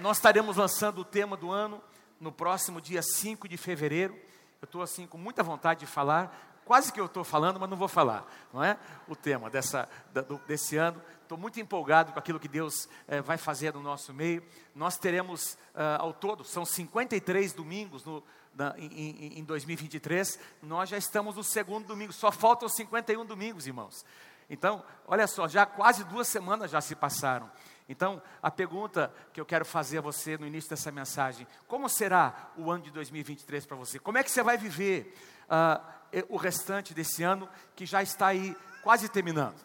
[0.00, 1.82] Nós estaremos lançando o tema do ano
[2.20, 4.14] no próximo dia 5 de fevereiro.
[4.60, 7.76] Eu estou assim com muita vontade de falar, quase que eu estou falando, mas não
[7.76, 8.78] vou falar, não é?
[9.08, 11.02] O tema dessa, da, do, desse ano.
[11.22, 14.42] Estou muito empolgado com aquilo que Deus é, vai fazer no nosso meio.
[14.74, 18.22] Nós teremos uh, ao todo, são 53 domingos no,
[18.54, 20.38] na, em, em 2023.
[20.62, 24.04] Nós já estamos no segundo domingo, só faltam 51 domingos, irmãos.
[24.48, 27.50] Então, olha só, já quase duas semanas já se passaram.
[27.88, 32.50] Então, a pergunta que eu quero fazer a você no início dessa mensagem: como será
[32.56, 33.98] o ano de 2023 para você?
[33.98, 35.16] Como é que você vai viver
[35.48, 39.56] uh, o restante desse ano que já está aí quase terminando?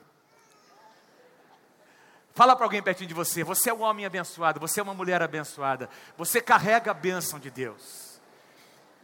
[2.33, 5.21] Fala para alguém pertinho de você: você é um homem abençoado, você é uma mulher
[5.21, 8.21] abençoada, você carrega a bênção de Deus.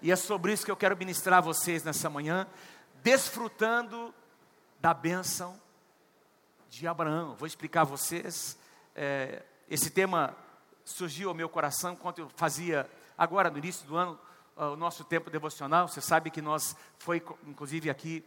[0.01, 2.47] E é sobre isso que eu quero ministrar a vocês nessa manhã,
[3.03, 4.13] desfrutando
[4.79, 5.59] da bênção
[6.69, 7.35] de Abraão.
[7.35, 8.57] Vou explicar a vocês
[9.01, 10.35] é, esse tema
[10.83, 14.19] surgiu ao meu coração quando eu fazia, agora no início do ano,
[14.57, 15.87] o nosso tempo devocional.
[15.87, 18.25] Você sabe que nós, foi inclusive aqui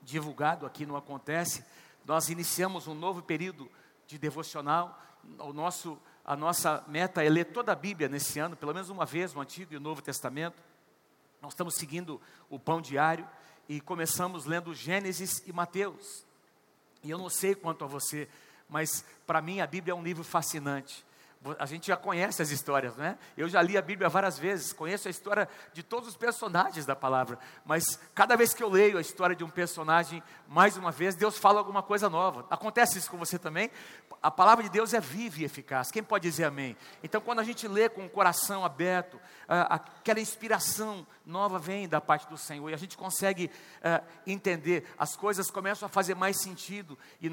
[0.00, 1.62] divulgado, aqui não acontece,
[2.06, 3.70] nós iniciamos um novo período
[4.06, 4.98] de devocional.
[5.38, 9.04] O nosso, a nossa meta é ler toda a Bíblia nesse ano, pelo menos uma
[9.04, 10.62] vez, o Antigo e o Novo Testamento.
[11.42, 12.18] Nós estamos seguindo
[12.48, 13.28] o pão diário
[13.68, 16.24] e começamos lendo Gênesis e Mateus.
[17.02, 18.26] E eu não sei quanto a você,
[18.72, 21.04] mas para mim a Bíblia é um livro fascinante.
[21.58, 23.18] A gente já conhece as histórias, né?
[23.36, 26.94] Eu já li a Bíblia várias vezes, conheço a história de todos os personagens da
[26.96, 31.14] palavra, mas cada vez que eu leio a história de um personagem, mais uma vez,
[31.14, 32.46] Deus fala alguma coisa nova.
[32.50, 33.70] Acontece isso com você também?
[34.22, 35.90] A palavra de Deus é viva e eficaz.
[35.90, 36.76] Quem pode dizer amém?
[37.02, 42.28] Então, quando a gente lê com o coração aberto, aquela inspiração nova vem da parte
[42.28, 43.50] do Senhor e a gente consegue
[44.26, 47.28] entender, as coisas começam a fazer mais sentido e,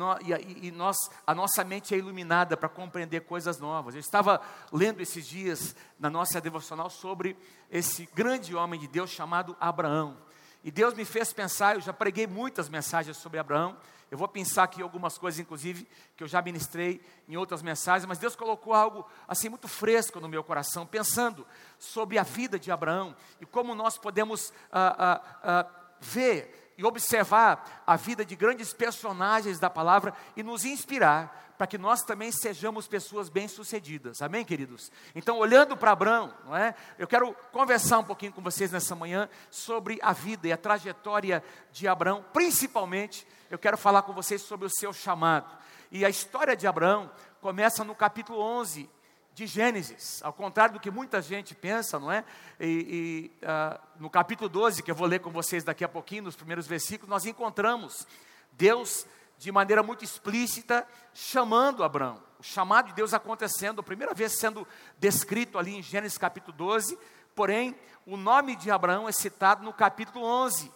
[0.65, 0.95] e nós,
[1.27, 3.95] a nossa mente é iluminada para compreender coisas novas.
[3.95, 4.39] Eu estava
[4.71, 7.35] lendo esses dias na nossa devocional sobre
[7.69, 10.28] esse grande homem de Deus chamado Abraão.
[10.63, 13.77] E Deus me fez pensar, eu já preguei muitas mensagens sobre Abraão.
[14.11, 18.17] Eu vou pensar aqui algumas coisas, inclusive, que eu já ministrei em outras mensagens, mas
[18.17, 21.45] Deus colocou algo assim muito fresco no meu coração, pensando
[21.77, 25.67] sobre a vida de Abraão e como nós podemos ah, ah, ah,
[26.01, 31.77] ver e observar a vida de grandes personagens da palavra e nos inspirar para que
[31.77, 34.21] nós também sejamos pessoas bem-sucedidas.
[34.21, 34.89] Amém, queridos?
[35.13, 36.73] Então, olhando para Abraão, não é?
[36.97, 41.43] Eu quero conversar um pouquinho com vocês nessa manhã sobre a vida e a trajetória
[41.73, 45.53] de Abraão, principalmente, eu quero falar com vocês sobre o seu chamado.
[45.91, 47.11] E a história de Abraão
[47.41, 48.89] começa no capítulo 11
[49.33, 52.23] de Gênesis, ao contrário do que muita gente pensa, não é?
[52.57, 56.23] E, e uh, no capítulo 12, que eu vou ler com vocês daqui a pouquinho,
[56.23, 58.07] nos primeiros versículos, nós encontramos
[58.53, 59.05] Deus
[59.39, 62.21] de maneira muito explícita, chamando Abraão.
[62.37, 64.67] O chamado de Deus acontecendo, a primeira vez sendo
[64.97, 66.99] descrito ali em Gênesis capítulo 12,
[67.33, 67.73] porém,
[68.05, 70.69] o nome de Abraão é citado no capítulo 11.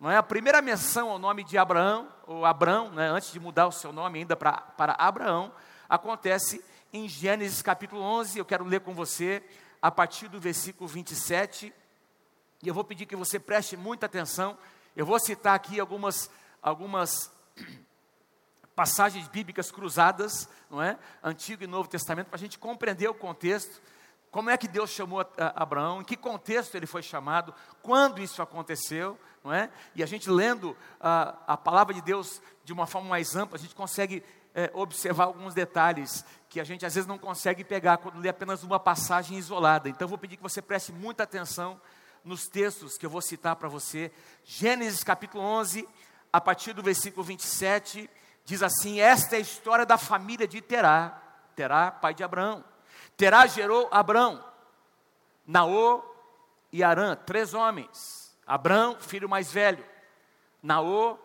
[0.00, 3.68] Não é a primeira menção ao nome de Abraão, ou Abraão, né, antes de mudar
[3.68, 5.52] o seu nome ainda pra, para Abraão,
[5.88, 8.36] acontece em Gênesis capítulo 11.
[8.36, 9.40] Eu quero ler com você
[9.80, 11.72] a partir do versículo 27.
[12.60, 14.58] E eu vou pedir que você preste muita atenção.
[14.96, 16.28] Eu vou citar aqui algumas,
[16.60, 17.30] algumas
[18.80, 20.96] passagens bíblicas cruzadas, não é?
[21.22, 23.78] Antigo e Novo Testamento, para a gente compreender o contexto,
[24.30, 25.20] como é que Deus chamou
[25.54, 29.68] Abraão, em que contexto ele foi chamado, quando isso aconteceu, não é?
[29.94, 33.60] E a gente lendo a, a palavra de Deus de uma forma mais ampla, a
[33.60, 34.24] gente consegue
[34.54, 38.62] é, observar alguns detalhes que a gente às vezes não consegue pegar quando lê apenas
[38.62, 39.90] uma passagem isolada.
[39.90, 41.78] Então, vou pedir que você preste muita atenção
[42.24, 44.10] nos textos que eu vou citar para você.
[44.42, 45.86] Gênesis capítulo 11,
[46.32, 48.08] a partir do versículo 27
[48.44, 51.20] Diz assim: Esta é a história da família de Terá.
[51.54, 52.64] Terá, pai de Abraão.
[53.16, 54.42] Terá gerou Abraão,
[55.46, 56.02] Naô
[56.72, 58.34] e Arã, três homens.
[58.46, 59.84] Abraão, filho mais velho.
[60.62, 61.18] Naô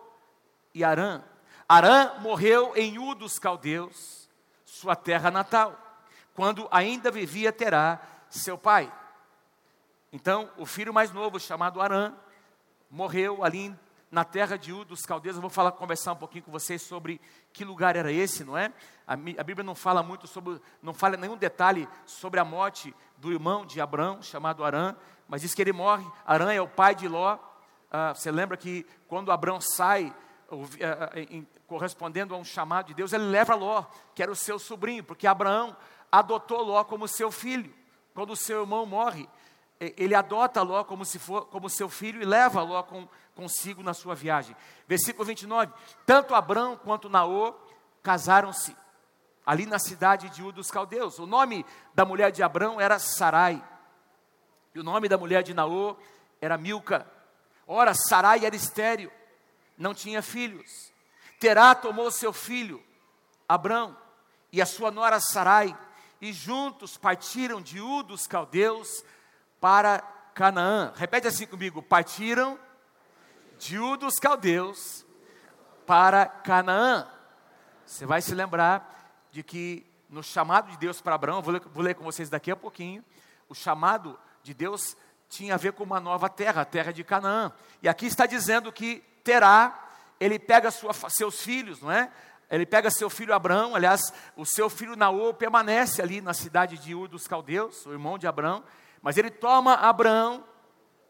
[0.74, 1.24] e Arã.
[1.68, 4.30] Arã morreu em U dos caldeus,
[4.66, 5.76] sua terra natal,
[6.34, 8.00] quando ainda vivia Terá,
[8.30, 8.92] seu pai.
[10.12, 12.14] Então, o filho mais novo, chamado Arã,
[12.90, 13.80] morreu ali em
[14.16, 15.36] na terra de U dos caldeus.
[15.36, 17.20] Eu vou falar, conversar um pouquinho com vocês sobre
[17.52, 18.72] que lugar era esse, não é?
[19.06, 23.30] A, a Bíblia não fala muito sobre, não fala nenhum detalhe sobre a morte do
[23.30, 24.96] irmão de Abraão, chamado Arã,
[25.28, 26.10] mas diz que ele morre.
[26.26, 27.38] Arã é o pai de Ló.
[27.92, 30.16] Ah, você lembra que quando Abraão sai,
[30.50, 33.84] ah, em, correspondendo a um chamado de Deus, ele leva Ló,
[34.16, 35.76] que era o seu sobrinho, porque Abraão
[36.10, 37.74] adotou Ló como seu filho.
[38.14, 39.28] Quando o seu irmão morre,
[39.80, 43.94] ele adota Ló como, se for, como seu filho e leva Ló com, consigo na
[43.94, 44.56] sua viagem.
[44.88, 45.74] Versículo 29.
[46.06, 47.54] Tanto Abrão quanto Naô
[48.02, 48.76] casaram-se.
[49.46, 51.20] ali na cidade de Ur dos Caldeus.
[51.20, 53.64] O nome da mulher de Abrão era Sarai,
[54.74, 55.96] e o nome da mulher de Naô
[56.42, 57.10] era Milca.
[57.68, 59.12] Ora, Sarai era estéreo,
[59.78, 60.92] não tinha filhos.
[61.40, 62.84] Terá tomou seu filho,
[63.48, 63.96] Abrão,
[64.52, 65.78] e a sua nora Sarai,
[66.22, 69.04] e juntos partiram de Ur dos Caldeus
[69.60, 70.00] para
[70.34, 70.94] Canaã.
[70.96, 72.60] Repete assim comigo: partiram
[73.58, 75.06] de Ur dos Caldeus
[75.86, 77.08] para Canaã.
[77.86, 81.84] Você vai se lembrar de que no chamado de Deus para Abraão, vou ler, vou
[81.84, 83.04] ler com vocês daqui a pouquinho,
[83.50, 84.96] o chamado de Deus
[85.28, 87.52] tinha a ver com uma nova terra, a terra de Canaã.
[87.82, 92.12] E aqui está dizendo que Terá, ele pega sua, seus filhos, não é?
[92.50, 96.94] Ele pega seu filho Abraão, aliás, o seu filho Naô permanece ali na cidade de
[96.94, 98.64] Ur dos Caldeus, o irmão de Abraão,
[99.06, 100.44] mas ele toma Abraão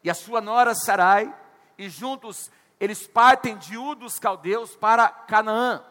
[0.04, 1.34] e a sua nora Sarai,
[1.78, 5.82] e juntos eles partem de Ur dos Caldeus para Canaã.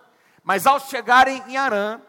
[0.44, 2.00] Mas ao chegarem em Arã,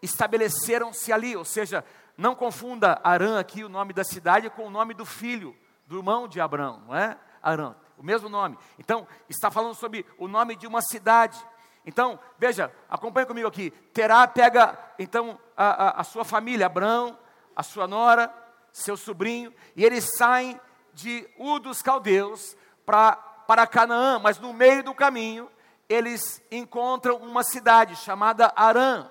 [0.00, 1.84] estabeleceram-se ali, ou seja,
[2.16, 5.56] não confunda Arã aqui, o nome da cidade, com o nome do filho,
[5.88, 7.18] do irmão de Abraão, não é?
[7.42, 8.56] Arã, o mesmo nome.
[8.78, 11.36] Então, está falando sobre o nome de uma cidade.
[11.84, 13.72] Então, veja, acompanhe comigo aqui.
[13.92, 17.18] Terá pega, então, a, a, a sua família, Abraão,
[17.56, 18.41] a sua nora,
[18.72, 20.60] seu sobrinho, e eles saem
[20.94, 25.50] de U dos Caldeus pra, para Canaã, mas no meio do caminho,
[25.88, 29.10] eles encontram uma cidade chamada Arã.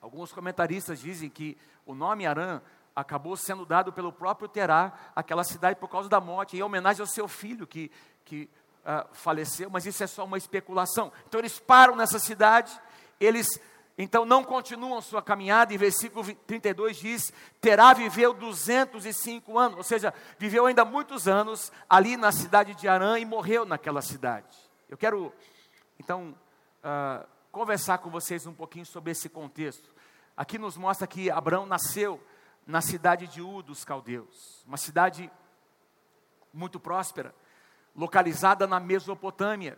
[0.00, 2.60] Alguns comentaristas dizem que o nome Arã
[2.94, 7.06] acabou sendo dado pelo próprio Terá àquela cidade por causa da morte, em homenagem ao
[7.06, 7.90] seu filho que,
[8.24, 11.12] que uh, faleceu, mas isso é só uma especulação.
[11.28, 12.78] Então eles param nessa cidade,
[13.18, 13.46] eles
[14.02, 20.14] então não continuam sua caminhada, e versículo 32 diz: Terá viveu 205 anos, ou seja,
[20.38, 24.56] viveu ainda muitos anos ali na cidade de Arã e morreu naquela cidade.
[24.88, 25.30] Eu quero
[25.98, 26.34] então
[26.82, 29.94] uh, conversar com vocês um pouquinho sobre esse contexto.
[30.34, 32.18] Aqui nos mostra que Abraão nasceu
[32.66, 35.30] na cidade de U dos Caldeus, uma cidade
[36.54, 37.34] muito próspera,
[37.94, 39.76] localizada na Mesopotâmia,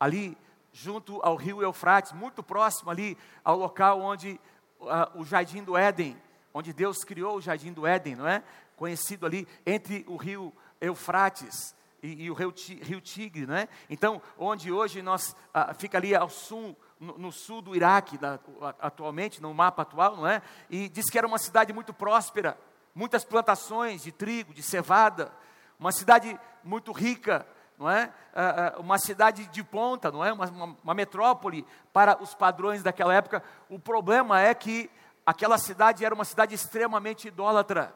[0.00, 0.38] ali
[0.72, 4.40] junto ao rio Eufrates, muito próximo ali ao local onde
[4.80, 6.16] uh, o Jardim do Éden,
[6.52, 8.42] onde Deus criou o Jardim do Éden, não é?
[8.76, 12.52] Conhecido ali entre o rio Eufrates e, e o rio,
[12.82, 13.68] rio Tigre, não é?
[13.88, 18.40] Então, onde hoje nós uh, fica ali ao sul, no, no sul do Iraque, da,
[18.80, 20.42] atualmente, no mapa atual, não é?
[20.70, 22.58] E diz que era uma cidade muito próspera,
[22.94, 25.32] muitas plantações de trigo, de cevada,
[25.78, 27.46] uma cidade muito rica,
[27.82, 28.12] não é?
[28.32, 30.32] Ah, ah, uma cidade de ponta, não é?
[30.32, 33.42] Uma, uma, uma, metrópole para os padrões daquela época.
[33.68, 34.88] O problema é que
[35.26, 37.92] aquela cidade era uma cidade extremamente idólatra.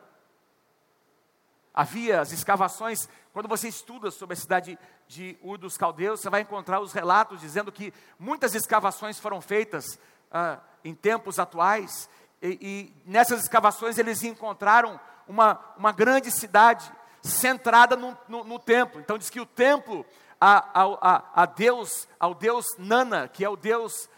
[1.72, 6.40] Havia as escavações, quando você estuda sobre a cidade de Ur dos Caldeus, você vai
[6.40, 9.98] encontrar os relatos dizendo que muitas escavações foram feitas
[10.32, 12.08] ah, em tempos atuais,
[12.42, 14.98] e, e, nessas escavações eles encontraram
[15.28, 16.90] uma, uma grande cidade
[17.26, 19.00] centrada no, no, no templo.
[19.00, 20.05] Então diz que o templo
[20.40, 24.08] a, a, a, Deus, ao Deus Nana, que é o Deus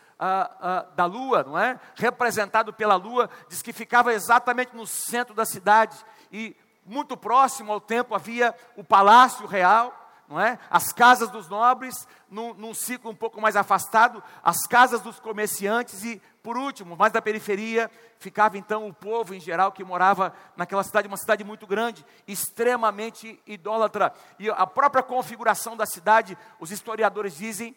[0.96, 1.78] da lua, não é?
[1.94, 5.96] Representado pela lua, diz que ficava exatamente no centro da cidade
[6.32, 10.58] e muito próximo ao templo havia o palácio real, não é?
[10.68, 16.04] As casas dos nobres, num, num ciclo um pouco mais afastado, as casas dos comerciantes
[16.04, 20.84] e, por último, mais da periferia, ficava então o povo em geral que morava naquela
[20.84, 24.12] cidade, uma cidade muito grande, extremamente idólatra.
[24.38, 27.74] E a própria configuração da cidade, os historiadores dizem,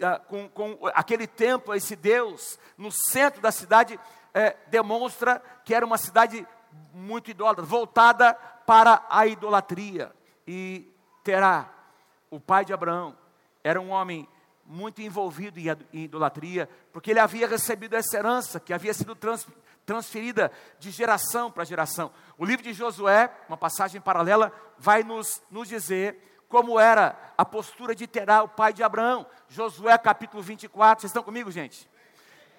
[0.00, 4.00] ah, com, com, aquele templo, esse Deus, no centro da cidade,
[4.32, 6.46] é, demonstra que era uma cidade
[6.94, 8.32] muito idólatra, voltada
[8.64, 10.12] para a idolatria.
[10.46, 10.90] E
[11.28, 11.68] Terá,
[12.30, 13.14] o pai de Abraão,
[13.62, 14.26] era um homem
[14.64, 15.60] muito envolvido
[15.92, 19.46] em idolatria, porque ele havia recebido essa herança que havia sido trans,
[19.84, 22.10] transferida de geração para geração.
[22.38, 26.16] O livro de Josué, uma passagem paralela, vai nos, nos dizer
[26.48, 29.26] como era a postura de Terá, o pai de Abraão.
[29.50, 31.86] Josué capítulo 24, vocês estão comigo, gente?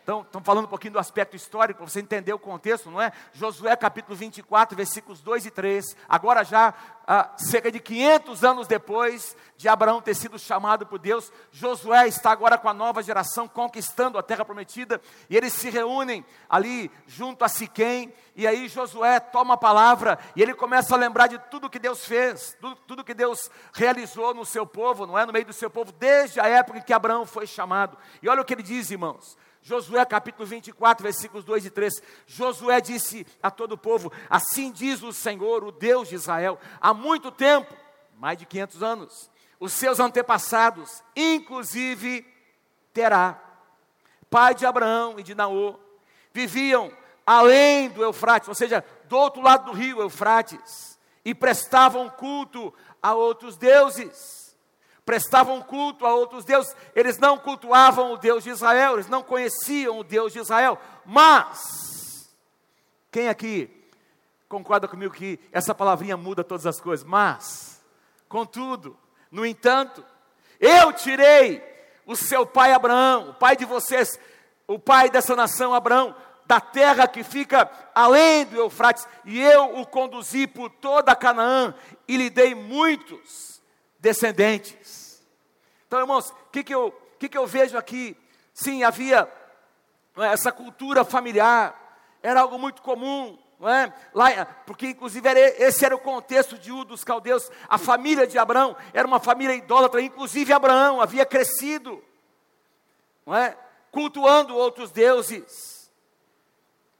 [0.09, 3.11] Então, estamos falando um pouquinho do aspecto histórico, para você entender o contexto, não é?
[3.31, 5.95] Josué capítulo 24, versículos 2 e 3.
[6.09, 6.73] Agora, já
[7.05, 12.31] ah, cerca de 500 anos depois de Abraão ter sido chamado por Deus, Josué está
[12.31, 14.99] agora com a nova geração conquistando a terra prometida,
[15.29, 20.41] e eles se reúnem ali junto a Siquém, e aí Josué toma a palavra, e
[20.41, 24.43] ele começa a lembrar de tudo que Deus fez, tudo, tudo que Deus realizou no
[24.43, 25.23] seu povo, não é?
[25.23, 27.95] No meio do seu povo, desde a época em que Abraão foi chamado.
[28.23, 29.37] E olha o que ele diz, irmãos.
[29.61, 32.01] Josué capítulo 24, versículos 2 e 3.
[32.25, 36.93] Josué disse a todo o povo: Assim diz o Senhor, o Deus de Israel, há
[36.93, 37.73] muito tempo,
[38.17, 42.25] mais de 500 anos, os seus antepassados, inclusive
[42.93, 43.39] Terá,
[44.29, 45.77] pai de Abraão e de Naô,
[46.33, 46.91] viviam
[47.25, 52.73] além do Eufrates, ou seja, do outro lado do rio Eufrates, e prestavam culto
[53.03, 54.38] a outros deuses.
[55.09, 59.97] Prestavam culto a outros deuses, eles não cultuavam o Deus de Israel, eles não conheciam
[59.97, 62.29] o Deus de Israel, mas,
[63.09, 63.71] quem aqui
[64.47, 67.03] concorda comigo que essa palavrinha muda todas as coisas?
[67.03, 67.83] Mas,
[68.27, 68.95] contudo,
[69.31, 70.05] no entanto,
[70.59, 71.59] eu tirei
[72.05, 74.19] o seu pai Abraão, o pai de vocês,
[74.67, 79.87] o pai dessa nação Abraão, da terra que fica além do Eufrates, e eu o
[79.87, 81.73] conduzi por toda Canaã
[82.07, 83.58] e lhe dei muitos
[83.99, 85.23] descendentes.
[85.87, 88.15] Então, irmãos, o que, que, eu, que, que eu vejo aqui?
[88.53, 89.31] Sim, havia
[90.17, 91.75] é, essa cultura familiar,
[92.21, 93.93] era algo muito comum, não é?
[94.13, 98.37] Lá, porque inclusive era, esse era o contexto de um dos caldeus, a família de
[98.37, 102.03] Abraão era uma família idólatra, inclusive Abraão havia crescido,
[103.25, 103.57] não é?
[103.91, 105.91] cultuando outros deuses.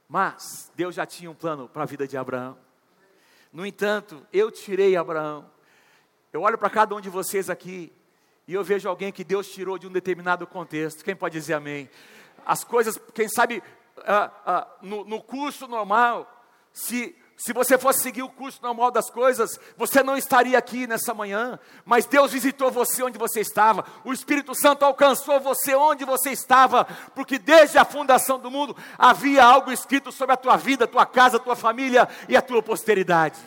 [0.08, 2.58] Mas Deus já tinha um plano para a vida de Abraão.
[3.54, 5.50] No entanto, eu tirei Abraão.
[6.32, 7.92] Eu olho para cada um de vocês aqui
[8.48, 11.04] e eu vejo alguém que Deus tirou de um determinado contexto.
[11.04, 11.90] Quem pode dizer amém?
[12.46, 13.64] As coisas, quem sabe,
[14.06, 16.32] ah, ah, no, no curso normal,
[16.72, 21.14] se se você fosse seguir o curso normal das coisas, você não estaria aqui nessa
[21.14, 26.32] manhã, mas Deus visitou você onde você estava, o Espírito Santo alcançou você onde você
[26.32, 26.84] estava,
[27.16, 31.06] porque desde a fundação do mundo havia algo escrito sobre a tua vida, a tua
[31.06, 33.40] casa, a tua família e a tua posteridade.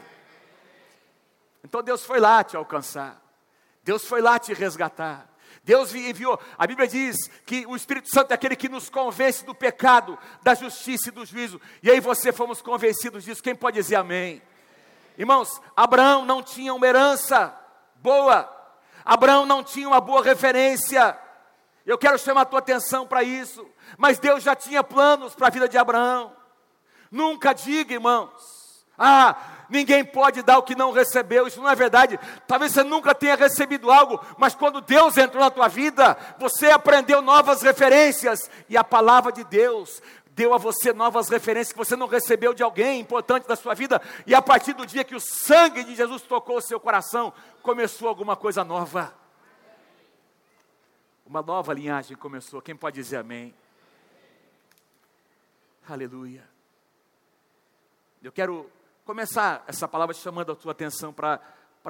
[1.64, 3.21] Então Deus foi lá te alcançar,
[3.83, 5.28] Deus foi lá te resgatar.
[5.64, 9.54] Deus enviou, a Bíblia diz que o Espírito Santo é aquele que nos convence do
[9.54, 13.42] pecado, da justiça e do juízo, e aí você fomos convencidos disso.
[13.42, 14.42] Quem pode dizer amém?
[15.16, 17.57] Irmãos, Abraão não tinha uma herança
[17.97, 18.50] boa,
[19.04, 21.16] Abraão não tinha uma boa referência.
[21.85, 23.64] Eu quero chamar a tua atenção para isso,
[23.97, 26.35] mas Deus já tinha planos para a vida de Abraão.
[27.11, 28.62] Nunca diga, irmãos,
[29.03, 29.37] ah,
[29.73, 32.21] Ninguém pode dar o que não recebeu, isso não é verdade.
[32.47, 37.23] Talvez você nunca tenha recebido algo, mas quando Deus entrou na tua vida, você aprendeu
[37.23, 42.07] novas referências, e a palavra de Deus deu a você novas referências que você não
[42.07, 45.85] recebeu de alguém importante da sua vida, e a partir do dia que o sangue
[45.85, 47.33] de Jesus tocou o seu coração,
[47.63, 49.15] começou alguma coisa nova.
[51.25, 52.61] Uma nova linhagem começou.
[52.61, 53.55] Quem pode dizer amém?
[55.89, 56.45] Aleluia.
[58.23, 58.71] Eu quero
[59.05, 61.41] começar essa palavra chamando a tua atenção para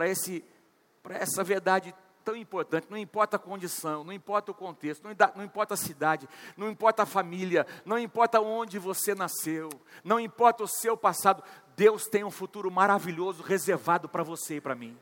[0.06, 5.74] essa verdade tão importante, não importa a condição, não importa o contexto, não, não, importa
[5.74, 9.68] a cidade, não importa a família, não importa onde você nasceu,
[10.04, 11.42] não importa o seu passado,
[11.76, 14.96] Deus tem um futuro maravilhoso reservado para você e para mim.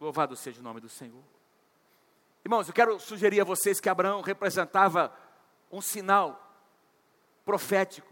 [0.00, 1.22] Louvado seja o nome do Senhor.
[2.44, 5.12] Irmãos, eu quero sugerir a vocês que Abraão representava
[5.70, 6.48] um sinal
[7.44, 8.09] profético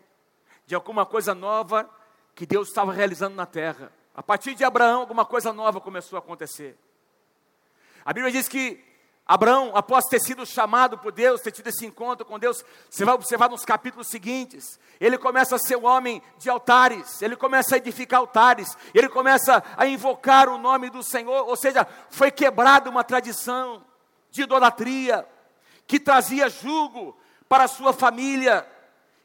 [0.68, 1.88] de alguma coisa nova
[2.34, 3.90] que Deus estava realizando na terra.
[4.14, 6.76] A partir de Abraão, alguma coisa nova começou a acontecer.
[8.04, 8.84] A Bíblia diz que
[9.26, 13.14] Abraão, após ter sido chamado por Deus, ter tido esse encontro com Deus, você vai
[13.14, 17.78] observar nos capítulos seguintes, ele começa a ser um homem de altares, ele começa a
[17.78, 23.04] edificar altares, ele começa a invocar o nome do Senhor, ou seja, foi quebrada uma
[23.04, 23.82] tradição
[24.30, 25.26] de idolatria
[25.86, 28.66] que trazia jugo para a sua família,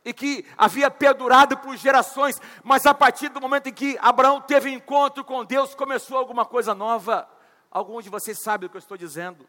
[0.06, 4.70] e que havia perdurado por gerações, mas a partir do momento em que Abraão teve
[4.70, 7.28] encontro com Deus, começou alguma coisa nova.
[7.72, 9.48] Alguns de vocês sabem o que eu estou dizendo.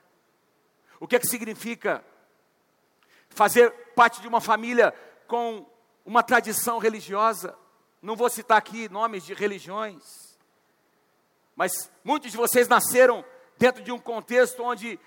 [1.01, 2.05] O que é que significa
[3.29, 4.95] fazer parte de uma família
[5.27, 5.67] com
[6.05, 7.57] uma tradição religiosa?
[8.01, 10.03] Não vou citar aqui nomes de religiões,
[11.57, 13.25] mas muitos de vocês nasceram
[13.59, 15.01] dentro de um contexto onde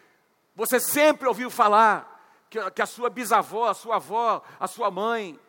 [0.55, 2.16] você sempre ouviu falar
[2.49, 5.39] que, que a sua bisavó, a sua avó, a sua mãe,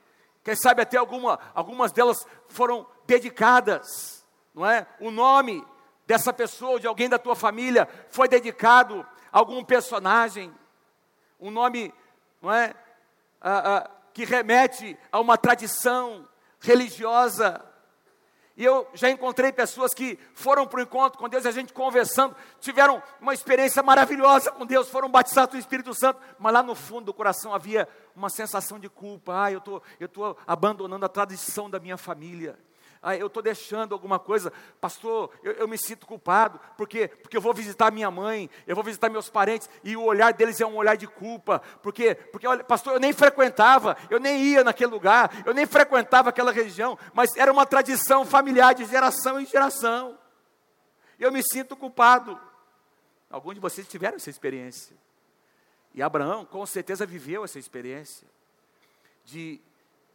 [0.42, 4.24] quem sabe até alguma, algumas delas foram dedicadas,
[4.54, 4.86] não é?
[5.00, 5.64] O nome
[6.06, 10.52] dessa pessoa, de alguém da tua família, foi dedicado a algum personagem,
[11.38, 11.92] um nome,
[12.40, 12.74] não é?
[13.40, 16.26] Ah, ah, que remete a uma tradição
[16.60, 17.64] religiosa,
[18.58, 22.34] e eu já encontrei pessoas que foram para o encontro com Deus, a gente conversando,
[22.58, 27.04] tiveram uma experiência maravilhosa com Deus, foram batizados do Espírito Santo, mas lá no fundo
[27.04, 29.44] do coração havia uma sensação de culpa.
[29.44, 32.58] Ah, eu tô, estou abandonando a tradição da minha família
[33.02, 37.40] ah, eu estou deixando alguma coisa, pastor, eu, eu, me sinto culpado, porque, porque eu
[37.40, 40.76] vou visitar minha mãe, eu vou visitar meus parentes, e o olhar deles é um
[40.76, 45.30] olhar de culpa, porque, porque olha, pastor, eu nem frequentava, eu nem ia naquele lugar,
[45.46, 50.18] eu nem frequentava aquela região, mas era uma tradição familiar de geração em geração,
[51.18, 52.40] eu me sinto culpado.
[53.30, 54.96] Alguns de vocês tiveram essa experiência.
[55.94, 58.26] E Abraão, com certeza, viveu essa experiência.
[59.24, 59.60] De,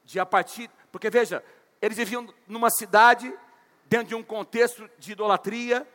[0.03, 0.69] de a partir.
[0.91, 1.43] Porque veja,
[1.83, 3.37] eles viviam numa cidade,
[3.87, 5.85] dentro de um contexto de idolatria.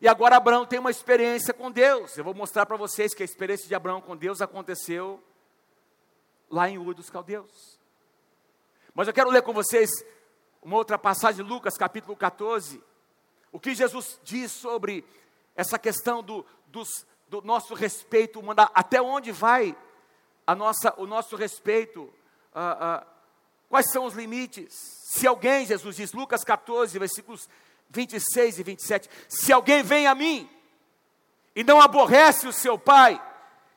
[0.00, 2.16] E agora Abraão tem uma experiência com Deus.
[2.16, 5.22] Eu vou mostrar para vocês que a experiência de Abraão com Deus aconteceu
[6.48, 7.78] lá em Ur dos Caldeus.
[8.94, 9.90] Mas eu quero ler com vocês
[10.62, 12.82] uma outra passagem, Lucas capítulo 14.
[13.52, 15.04] O que Jesus diz sobre
[15.54, 16.88] essa questão do, dos,
[17.28, 19.76] do nosso respeito humano, até onde vai
[20.46, 22.10] a nossa, o nosso respeito,
[22.54, 23.06] ah, ah,
[23.70, 24.74] quais são os limites?
[25.06, 27.48] Se alguém, Jesus diz, Lucas 14, versículos
[27.88, 30.50] 26 e 27, se alguém vem a mim
[31.54, 33.20] e não aborrece o seu pai,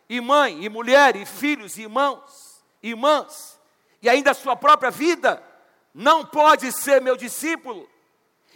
[0.10, 3.60] e mãe, e mulher, e filhos, e irmãos, e irmãs,
[4.02, 5.42] e ainda a sua própria vida,
[5.94, 7.88] não pode ser meu discípulo.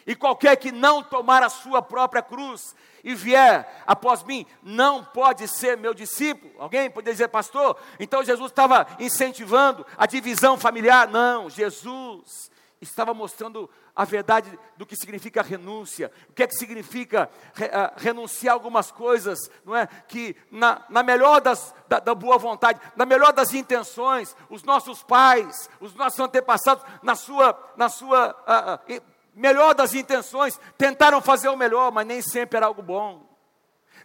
[0.07, 2.73] E qualquer que não tomar a sua própria cruz
[3.03, 6.53] e vier após mim, não pode ser meu discípulo.
[6.57, 7.77] Alguém poderia dizer, pastor?
[7.99, 11.09] Então Jesus estava incentivando a divisão familiar?
[11.09, 12.49] Não, Jesus
[12.79, 18.53] estava mostrando a verdade do que significa renúncia, o que é que significa uh, renunciar
[18.53, 19.87] algumas coisas, não é?
[20.07, 25.01] Que na, na melhor das, da, da, boa vontade, na melhor das intenções, os nossos
[25.01, 31.47] pais, os nossos antepassados, na sua, na sua uh, uh, melhor das intenções, tentaram fazer
[31.47, 33.29] o melhor, mas nem sempre era algo bom,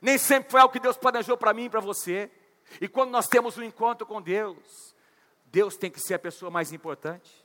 [0.00, 2.30] nem sempre foi algo que Deus planejou para mim e para você.
[2.80, 4.94] E quando nós temos um encontro com Deus,
[5.46, 7.42] Deus tem que ser a pessoa mais importante.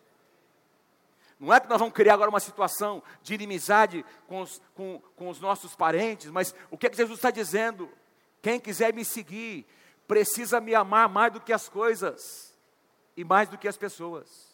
[1.40, 5.30] Não é que nós vamos criar agora uma situação de inimizade com os, com, com
[5.30, 7.90] os nossos parentes, mas o que, é que Jesus está dizendo?
[8.42, 9.66] Quem quiser me seguir,
[10.08, 12.58] precisa me amar mais do que as coisas
[13.16, 14.47] e mais do que as pessoas.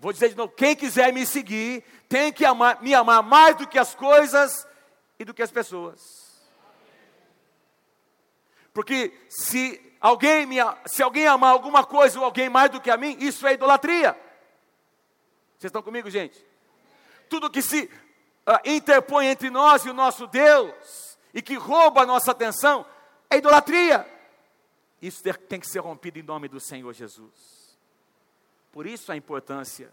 [0.00, 3.68] Vou dizer de novo: quem quiser me seguir, tem que amar, me amar mais do
[3.68, 4.66] que as coisas
[5.18, 6.00] e do que as pessoas.
[8.72, 12.96] Porque se alguém, me, se alguém amar alguma coisa ou alguém mais do que a
[12.96, 14.18] mim, isso é idolatria.
[15.58, 16.42] Vocês estão comigo, gente?
[17.28, 22.06] Tudo que se uh, interpõe entre nós e o nosso Deus e que rouba a
[22.06, 22.86] nossa atenção
[23.28, 24.06] é idolatria.
[25.02, 27.59] Isso tem que ser rompido em nome do Senhor Jesus.
[28.72, 29.92] Por isso a importância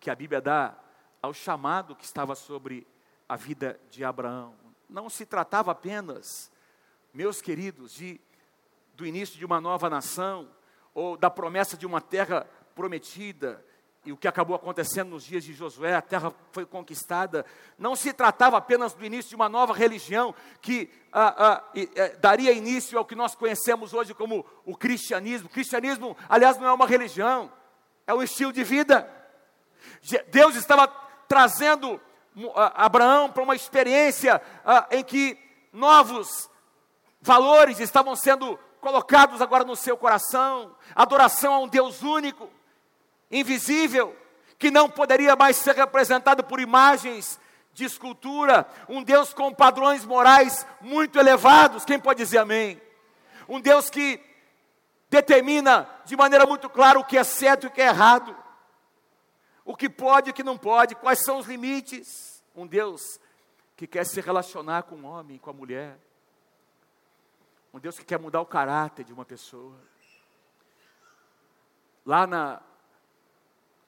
[0.00, 0.76] que a Bíblia dá
[1.22, 2.86] ao chamado que estava sobre
[3.28, 4.54] a vida de Abraão.
[4.88, 6.50] Não se tratava apenas,
[7.12, 8.20] meus queridos, de
[8.96, 10.48] do início de uma nova nação,
[10.94, 13.62] ou da promessa de uma terra prometida,
[14.06, 17.44] e o que acabou acontecendo nos dias de Josué, a terra foi conquistada,
[17.76, 22.52] não se tratava apenas do início de uma nova religião que ah, ah, eh, daria
[22.52, 25.48] início ao que nós conhecemos hoje como o cristianismo.
[25.48, 27.50] O cristianismo, aliás, não é uma religião,
[28.06, 29.10] é um estilo de vida.
[30.28, 30.86] Deus estava
[31.26, 32.00] trazendo
[32.54, 35.36] ah, Abraão para uma experiência ah, em que
[35.72, 36.48] novos
[37.20, 42.48] valores estavam sendo colocados agora no seu coração, adoração a um Deus único,
[43.30, 44.16] invisível,
[44.58, 47.38] que não poderia mais ser representado por imagens
[47.72, 52.80] de escultura, um Deus com padrões morais muito elevados, quem pode dizer amém?
[53.46, 54.18] Um Deus que
[55.10, 58.34] determina de maneira muito clara o que é certo e o que é errado,
[59.64, 62.42] o que pode e o que não pode, quais são os limites.
[62.54, 63.20] Um Deus
[63.76, 65.98] que quer se relacionar com o homem, com a mulher,
[67.74, 69.78] um Deus que quer mudar o caráter de uma pessoa.
[72.06, 72.62] Lá na,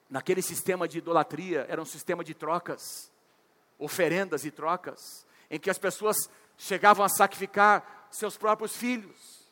[0.09, 3.11] naquele sistema de idolatria, era um sistema de trocas,
[3.77, 6.17] oferendas e trocas, em que as pessoas
[6.57, 9.47] chegavam a sacrificar seus próprios filhos,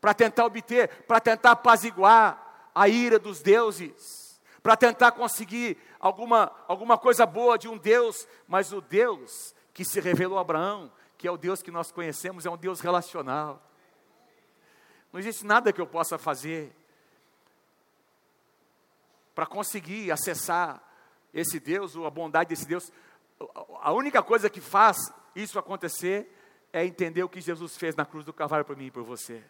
[0.00, 6.96] para tentar obter, para tentar apaziguar a ira dos deuses, para tentar conseguir alguma, alguma
[6.98, 10.90] coisa boa de um Deus, mas o Deus que se revelou a Abraão
[11.20, 13.62] que é o Deus que nós conhecemos, é um Deus relacional.
[15.12, 16.74] Não existe nada que eu possa fazer
[19.40, 20.86] para conseguir acessar
[21.32, 22.92] esse Deus, ou a bondade desse Deus.
[23.80, 24.98] A única coisa que faz
[25.34, 26.30] isso acontecer
[26.70, 29.42] é entender o que Jesus fez na cruz do Calvário para mim e por você.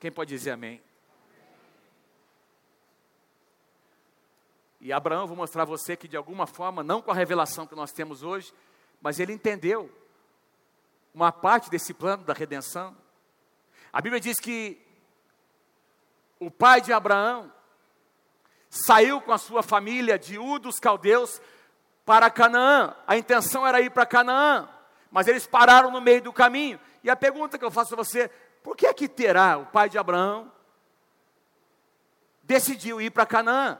[0.00, 0.82] Quem pode dizer amém?
[4.80, 7.76] E Abraão, vou mostrar a você que de alguma forma, não com a revelação que
[7.76, 8.52] nós temos hoje,
[9.00, 9.88] mas ele entendeu
[11.14, 12.96] uma parte desse plano da redenção.
[13.92, 14.89] A Bíblia diz que
[16.40, 17.52] o pai de Abraão
[18.70, 21.40] saiu com a sua família de U dos caldeus
[22.04, 22.96] para Canaã.
[23.06, 24.68] A intenção era ir para Canaã,
[25.10, 26.80] mas eles pararam no meio do caminho.
[27.04, 28.28] E a pergunta que eu faço a você,
[28.62, 30.50] por que é que Terá, o pai de Abraão,
[32.42, 33.78] decidiu ir para Canaã?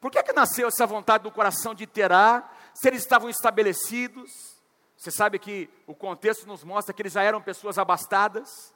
[0.00, 4.30] Por que, que nasceu essa vontade do coração de Terá, se eles estavam estabelecidos?
[4.96, 8.72] Você sabe que o contexto nos mostra que eles já eram pessoas abastadas.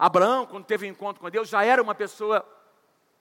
[0.00, 2.42] Abraão, quando teve um encontro com Deus, já era uma pessoa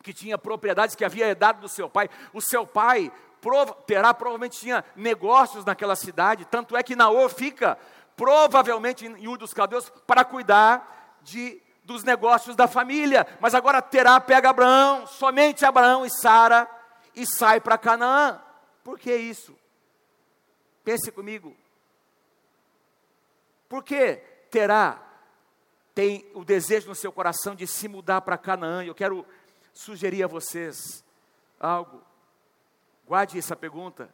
[0.01, 2.09] que tinha propriedades que havia herdado do seu pai.
[2.31, 3.11] O seu pai
[3.41, 7.77] prova, terá provavelmente tinha negócios naquela cidade, tanto é que Naor fica
[8.15, 13.27] provavelmente em Ur dos Caldeus para cuidar de dos negócios da família.
[13.41, 16.65] Mas agora Terá pega Abraão, somente Abraão e Sara
[17.13, 18.41] e sai para Canaã.
[18.85, 19.53] Por que isso?
[20.85, 21.53] Pense comigo.
[23.67, 24.15] Por que
[24.49, 25.08] Terá
[25.93, 28.83] tem o desejo no seu coração de se mudar para Canaã?
[28.83, 29.25] Eu quero
[29.73, 31.03] sugerir a vocês
[31.59, 32.01] algo.
[33.05, 34.13] Guarde essa pergunta.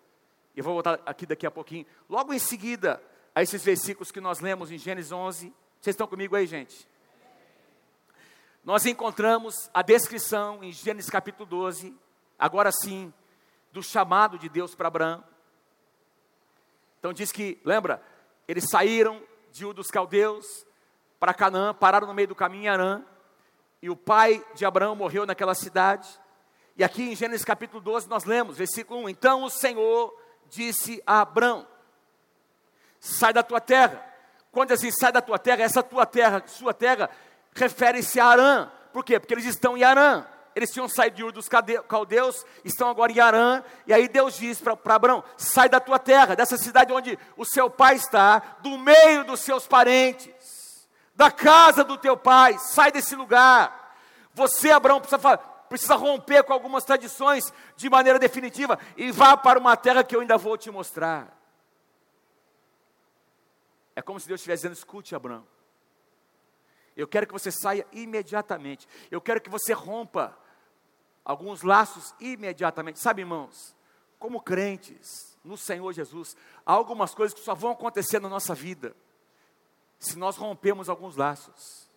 [0.56, 1.86] Eu vou voltar aqui daqui a pouquinho.
[2.10, 3.02] Logo em seguida,
[3.36, 5.54] a esses versículos que nós lemos em Gênesis 11.
[5.82, 6.88] Vocês estão comigo aí, gente?
[8.64, 11.94] Nós encontramos a descrição em Gênesis capítulo 12,
[12.40, 13.14] agora sim,
[13.74, 15.24] do chamado de Deus para Abraão.
[16.98, 18.02] Então diz que, lembra,
[18.48, 20.65] eles saíram de Ur dos Caldeus
[21.26, 23.02] para Canaã, pararam no meio do caminho em Arã,
[23.82, 26.08] e o pai de Abraão morreu naquela cidade.
[26.78, 30.16] E aqui em Gênesis capítulo 12 nós lemos, versículo 1: Então o Senhor
[30.48, 31.66] disse a Abraão:
[33.00, 34.06] Sai da tua terra.
[34.52, 37.10] Quando assim, sai da tua terra, essa tua terra, sua terra,
[37.56, 38.72] refere-se a Arã.
[38.94, 39.20] Por quê?
[39.20, 40.28] Porque eles estão em Arã.
[40.56, 44.62] Eles tinham saído de Ur dos Caldeus, estão agora em Arã, e aí Deus diz
[44.62, 49.26] para Abraão: sai da tua terra, dessa cidade onde o seu pai está, do meio
[49.26, 50.35] dos seus parentes,
[51.16, 53.98] da casa do teu pai, sai desse lugar.
[54.34, 59.78] Você, Abraão, precisa, precisa romper com algumas tradições de maneira definitiva e vá para uma
[59.78, 61.34] terra que eu ainda vou te mostrar.
[63.96, 65.48] É como se Deus estivesse dizendo: escute, Abraão.
[66.98, 68.88] Eu quero que você saia imediatamente.
[69.10, 70.38] Eu quero que você rompa
[71.24, 73.00] alguns laços imediatamente.
[73.00, 73.76] Sabe, irmãos,
[74.20, 78.96] como crentes no Senhor Jesus, há algumas coisas que só vão acontecer na nossa vida
[80.00, 81.88] se nós rompemos alguns laços.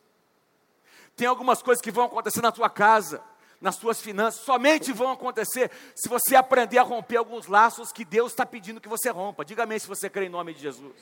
[1.16, 3.22] Tem algumas coisas que vão acontecer na tua casa,
[3.60, 8.32] nas suas finanças, somente vão acontecer se você aprender a romper alguns laços que Deus
[8.32, 9.44] está pedindo que você rompa.
[9.44, 10.94] Diga amém se você crê em nome de Jesus.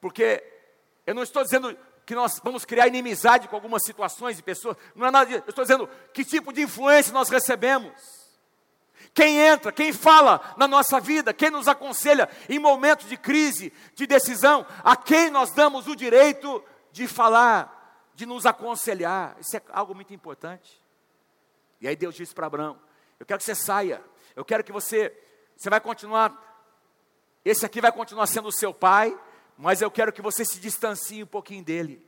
[0.00, 0.44] Porque
[1.06, 4.76] eu não estou dizendo que nós vamos criar inimizade com algumas situações e pessoas.
[4.94, 5.42] Não é nada disso.
[5.46, 8.25] Eu estou dizendo que tipo de influência nós recebemos.
[9.16, 14.06] Quem entra, quem fala na nossa vida, quem nos aconselha em momentos de crise, de
[14.06, 19.34] decisão, a quem nós damos o direito de falar, de nos aconselhar.
[19.40, 20.78] Isso é algo muito importante.
[21.80, 22.78] E aí Deus disse para Abraão:
[23.18, 24.04] Eu quero que você saia,
[24.36, 25.10] eu quero que você,
[25.56, 26.38] você vai continuar,
[27.42, 29.18] esse aqui vai continuar sendo o seu pai,
[29.56, 32.06] mas eu quero que você se distancie um pouquinho dele.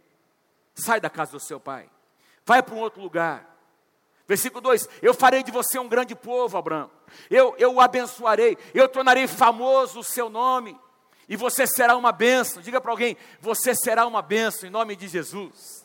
[0.75, 1.89] Sai da casa do seu pai.
[2.45, 3.58] Vai para um outro lugar.
[4.29, 6.91] Versículo 2: Eu farei de você um grande povo, Abraão.
[7.31, 8.59] Eu, eu o abençoarei.
[8.75, 10.79] Eu tornarei famoso o seu nome.
[11.29, 12.63] E você será uma bênção.
[12.63, 15.85] Diga para alguém: Você será uma bênção em nome de Jesus.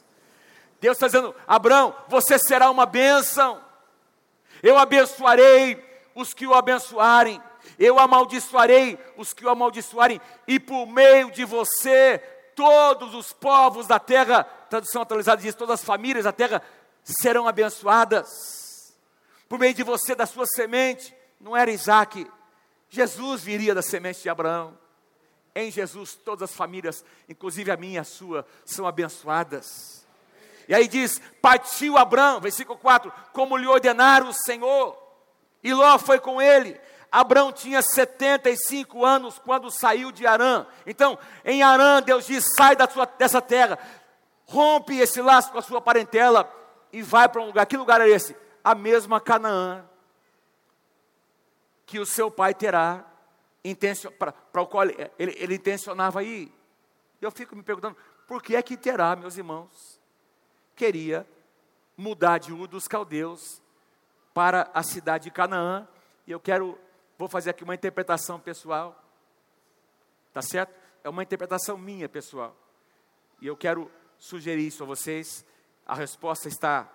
[0.81, 3.63] Deus está dizendo: Abraão, você será uma bênção.
[4.61, 7.41] Eu abençoarei os que o abençoarem
[7.79, 12.19] eu amaldiçoarei os que o amaldiçoarem, e por meio de você,
[12.55, 16.61] todos os povos da terra, tradução atualizada diz: todas as famílias da terra
[17.03, 18.93] serão abençoadas.
[19.47, 22.25] Por meio de você, da sua semente, não era Isaac,
[22.89, 24.77] Jesus viria da semente de Abraão.
[25.55, 30.05] Em Jesus, todas as famílias, inclusive a minha e a sua, são abençoadas.
[30.67, 34.97] E aí diz: Partiu Abraão, versículo 4, como lhe ordenara o Senhor,
[35.63, 36.79] e Ló foi com ele.
[37.11, 40.65] Abraão tinha 75 anos quando saiu de Arã.
[40.87, 43.77] Então, em Arã, Deus diz: sai da sua, dessa terra,
[44.45, 46.51] rompe esse laço com a sua parentela
[46.93, 47.65] e vai para um lugar.
[47.65, 48.33] Que lugar é esse?
[48.63, 49.85] A mesma Canaã
[51.85, 53.05] que o seu pai terá,
[54.17, 56.49] para o qual ele, ele, intencionava ir.
[57.21, 59.99] Eu fico me perguntando, por que é que terá, meus irmãos,
[60.75, 61.27] queria
[61.97, 63.61] mudar de Ur dos Caldeus
[64.33, 65.85] para a cidade de Canaã?
[66.25, 66.79] E eu quero
[67.17, 69.01] Vou fazer aqui uma interpretação pessoal.
[70.33, 70.73] Tá certo?
[71.03, 72.55] É uma interpretação minha, pessoal.
[73.39, 75.45] E eu quero sugerir isso a vocês.
[75.85, 76.89] A resposta está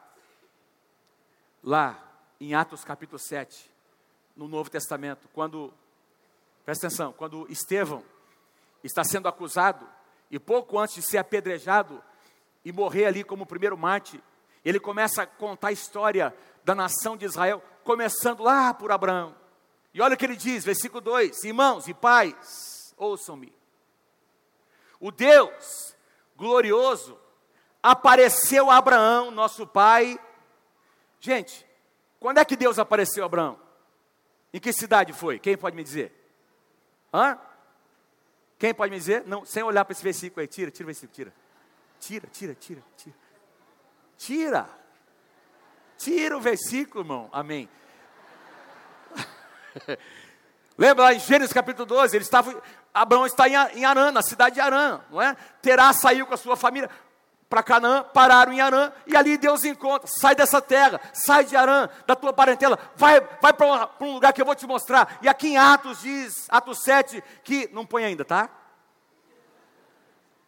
[1.63, 2.03] lá
[2.41, 3.71] em Atos capítulo 7,
[4.35, 5.75] no Novo Testamento, quando
[6.65, 8.03] presta atenção, quando Estevão
[8.83, 9.87] está sendo acusado
[10.31, 12.03] e pouco antes de ser apedrejado
[12.65, 14.23] e morrer ali como primeiro mártir,
[14.65, 19.35] ele começa a contar a história da nação de Israel, começando lá por Abraão.
[19.93, 23.53] E olha o que ele diz, versículo 2: Irmãos e pais, ouçam-me.
[24.99, 25.95] O Deus
[26.37, 27.19] glorioso
[27.83, 30.19] apareceu Abraão, nosso pai.
[31.21, 31.67] Gente,
[32.21, 33.59] quando é que Deus apareceu a Abraão?
[34.53, 35.39] Em que cidade foi?
[35.39, 36.13] Quem pode me dizer?
[37.13, 37.39] Hã?
[38.59, 39.25] Quem pode me dizer?
[39.27, 40.47] Não, sem olhar para esse versículo aí.
[40.47, 41.33] Tira, tira o versículo, tira.
[42.01, 43.17] Tira, tira, tira, tira.
[44.17, 44.69] Tira.
[45.97, 47.29] Tira o versículo, irmão.
[47.33, 47.69] Amém.
[50.77, 52.63] Lembra lá em Gênesis capítulo 12, ele estava,
[52.95, 55.37] Abraão está em Arã, na cidade de Arã, não é?
[55.61, 56.89] Terá saiu com a sua família
[57.49, 61.89] para Canaã, pararam em Arã, e ali Deus encontra, sai dessa terra, sai de Arã,
[62.07, 65.19] da tua parentela, vai, vai para um lugar que eu vou te mostrar.
[65.23, 68.51] E aqui em Atos diz, Atos 7, que, não põe ainda, tá?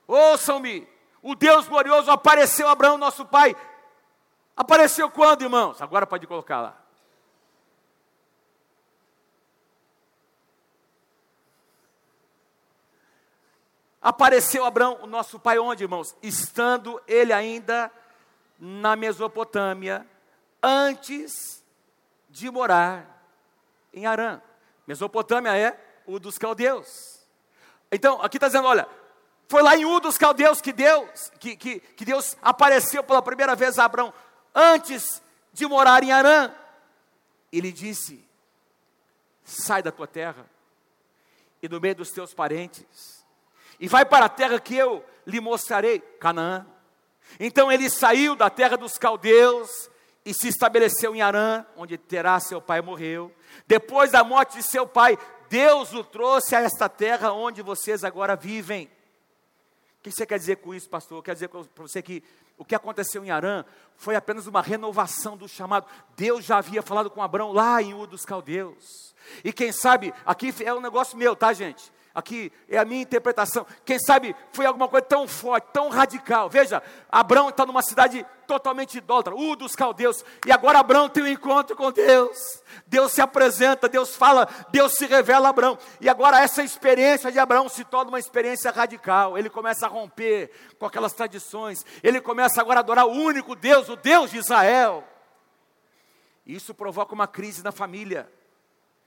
[0.06, 0.86] Ouçam-me,
[1.22, 3.56] o Deus glorioso apareceu a Abraão, nosso pai.
[4.56, 5.80] Apareceu quando, irmãos?
[5.80, 6.79] Agora pode colocar lá.
[14.00, 16.16] Apareceu Abraão, o nosso pai, onde, irmãos?
[16.22, 17.92] Estando ele ainda
[18.58, 20.06] na Mesopotâmia,
[20.62, 21.62] antes
[22.28, 23.26] de morar
[23.92, 24.40] em Arã.
[24.86, 27.20] Mesopotâmia é o dos caldeus.
[27.92, 28.88] Então, aqui está dizendo: olha,
[29.48, 33.54] foi lá em U dos caldeus que Deus, que, que, que Deus apareceu pela primeira
[33.54, 34.14] vez a Abraão,
[34.54, 36.54] antes de morar em Arã.
[37.52, 38.24] Ele disse:
[39.44, 40.46] sai da tua terra
[41.62, 43.19] e do meio dos teus parentes
[43.80, 46.66] e vai para a terra que eu lhe mostrarei, Canaã.
[47.38, 49.88] Então ele saiu da terra dos caldeus
[50.24, 53.34] e se estabeleceu em Arã, onde Terá seu pai morreu.
[53.66, 58.36] Depois da morte de seu pai, Deus o trouxe a esta terra onde vocês agora
[58.36, 58.90] vivem.
[59.98, 61.22] O que você quer dizer com isso, pastor?
[61.22, 62.22] Quer dizer para você que
[62.56, 63.64] o que aconteceu em Arã
[63.96, 65.86] foi apenas uma renovação do chamado.
[66.16, 69.14] Deus já havia falado com Abraão lá em Ur dos Caldeus.
[69.42, 71.90] E quem sabe, aqui é um negócio meu, tá, gente?
[72.12, 73.64] Aqui é a minha interpretação.
[73.84, 76.50] Quem sabe foi alguma coisa tão forte, tão radical.
[76.50, 80.24] Veja, Abraão está numa cidade totalmente idólatra, o dos caldeus.
[80.44, 82.36] E agora Abraão tem um encontro com Deus.
[82.84, 85.78] Deus se apresenta, Deus fala, Deus se revela a Abraão.
[86.00, 89.38] E agora essa experiência de Abraão se torna uma experiência radical.
[89.38, 91.84] Ele começa a romper com aquelas tradições.
[92.02, 95.04] Ele começa agora a adorar o único Deus, o Deus de Israel.
[96.44, 98.28] E isso provoca uma crise na família.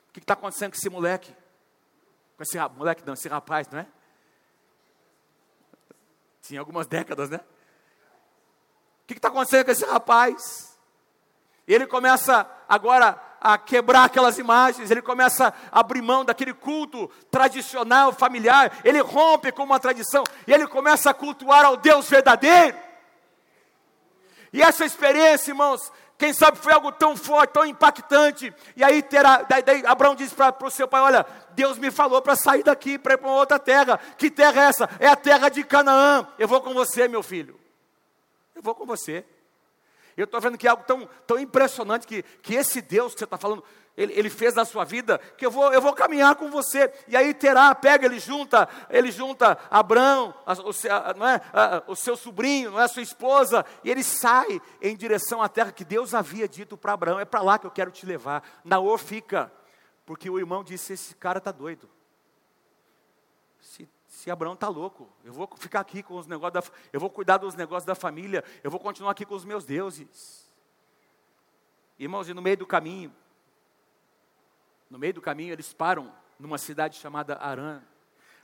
[0.09, 1.42] O que está acontecendo com esse moleque?
[2.43, 3.87] Esse moleque, não, esse rapaz, não é?
[6.41, 7.39] Tinha algumas décadas, né?
[9.03, 10.77] O que está acontecendo com esse rapaz?
[11.65, 18.11] Ele começa agora a quebrar aquelas imagens, ele começa a abrir mão daquele culto tradicional,
[18.11, 22.77] familiar, ele rompe com uma tradição e ele começa a cultuar ao Deus verdadeiro.
[24.53, 28.53] E essa experiência, irmãos, quem sabe foi algo tão forte, tão impactante.
[28.75, 32.21] E aí terá, daí, daí Abraão disse para o seu pai: Olha, Deus me falou
[32.21, 33.99] para sair daqui, para ir para outra terra.
[34.15, 34.89] Que terra é essa?
[34.99, 36.27] É a terra de Canaã.
[36.37, 37.59] Eu vou com você, meu filho.
[38.55, 39.25] Eu vou com você.
[40.15, 43.25] Eu estou vendo que é algo tão, tão impressionante que, que esse Deus que você
[43.25, 43.63] está falando,
[43.95, 46.91] ele, ele, fez na sua vida, que eu vou, eu vou caminhar com você.
[47.07, 51.95] E aí terá, pega, ele junta, ele junta Abraão, a, o, não é, a, o
[51.95, 55.85] seu sobrinho, não é, a sua esposa, e ele sai em direção à terra que
[55.85, 58.43] Deus havia dito para Abraão, é para lá que eu quero te levar.
[58.63, 59.51] Naor fica,
[60.07, 61.87] porque o irmão disse, esse cara está doido.
[63.61, 67.11] Se, se Abraão está louco, eu vou ficar aqui com os negócios, da, eu vou
[67.11, 70.51] cuidar dos negócios da família, eu vou continuar aqui com os meus deuses.
[71.99, 73.13] Irmãos, e no meio do caminho,
[74.93, 77.81] no meio do caminho, eles param numa cidade chamada Arã.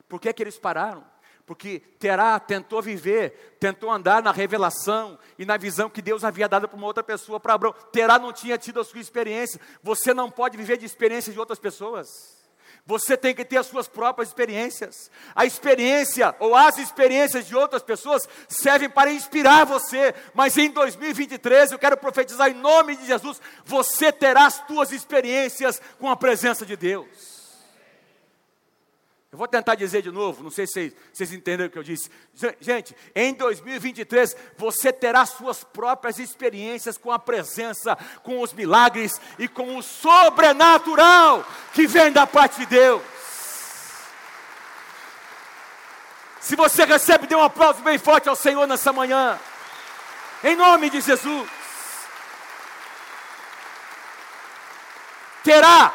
[0.07, 1.05] Por que, que eles pararam?
[1.45, 6.67] Porque Terá tentou viver, tentou andar na revelação e na visão que Deus havia dado
[6.67, 7.75] para uma outra pessoa, para Abraão.
[7.91, 9.61] Terá não tinha tido a sua experiência.
[9.83, 12.38] Você não pode viver de experiências de outras pessoas.
[12.85, 15.11] Você tem que ter as suas próprias experiências.
[15.35, 20.13] A experiência ou as experiências de outras pessoas servem para inspirar você.
[20.33, 25.81] Mas em 2023 eu quero profetizar em nome de Jesus: você terá as suas experiências
[25.99, 27.38] com a presença de Deus.
[29.31, 31.83] Eu vou tentar dizer de novo, não sei se vocês, vocês entenderam o que eu
[31.83, 32.09] disse.
[32.59, 39.47] Gente, em 2023 você terá suas próprias experiências com a presença, com os milagres e
[39.47, 43.03] com o sobrenatural que vem da parte de Deus.
[46.41, 49.39] Se você recebe, dê um aplauso bem forte ao Senhor nessa manhã.
[50.43, 51.47] Em nome de Jesus.
[55.43, 55.93] Terá,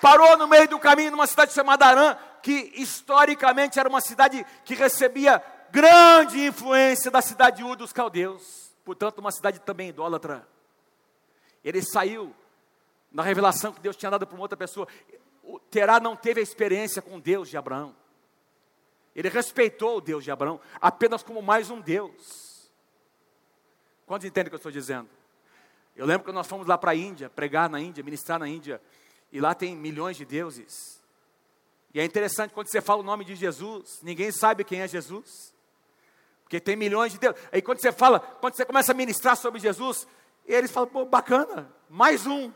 [0.00, 4.74] parou no meio do caminho numa cidade chamada Arã que historicamente era uma cidade que
[4.74, 10.46] recebia grande influência da cidade de Ur dos caldeus, portanto, uma cidade também idólatra.
[11.64, 12.34] Ele saiu
[13.12, 14.86] na revelação que Deus tinha dado para uma outra pessoa.
[15.70, 17.94] Terá não teve a experiência com Deus de Abraão.
[19.14, 22.70] Ele respeitou o Deus de Abraão apenas como mais um Deus.
[24.06, 25.08] Quantos entendem o que eu estou dizendo?
[25.96, 28.80] Eu lembro que nós fomos lá para a Índia, pregar na Índia, ministrar na Índia,
[29.30, 30.99] e lá tem milhões de deuses.
[31.92, 35.54] E é interessante quando você fala o nome de Jesus, ninguém sabe quem é Jesus.
[36.42, 37.36] Porque tem milhões de Deus.
[37.52, 40.06] Aí quando você fala, quando você começa a ministrar sobre Jesus,
[40.46, 42.52] eles falam, pô, bacana, mais um.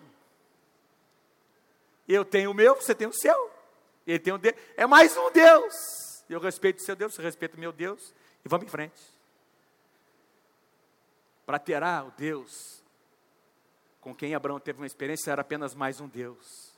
[2.06, 3.50] Eu tenho o meu, você tem o seu.
[4.06, 4.56] Ele tem o dele.
[4.76, 6.24] É mais um Deus.
[6.28, 8.14] Eu respeito o seu Deus, você respeita o meu Deus.
[8.44, 9.00] E vamos em frente.
[11.46, 12.84] Para terá o Deus
[14.04, 16.73] com quem Abraão teve uma experiência, era apenas mais um Deus.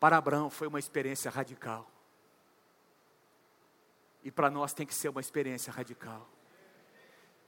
[0.00, 1.88] Para Abraão foi uma experiência radical.
[4.24, 6.26] E para nós tem que ser uma experiência radical.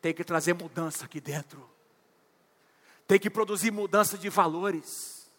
[0.02, 1.68] Tem que trazer mudança aqui dentro.
[3.06, 5.32] Tem que produzir mudança de valores,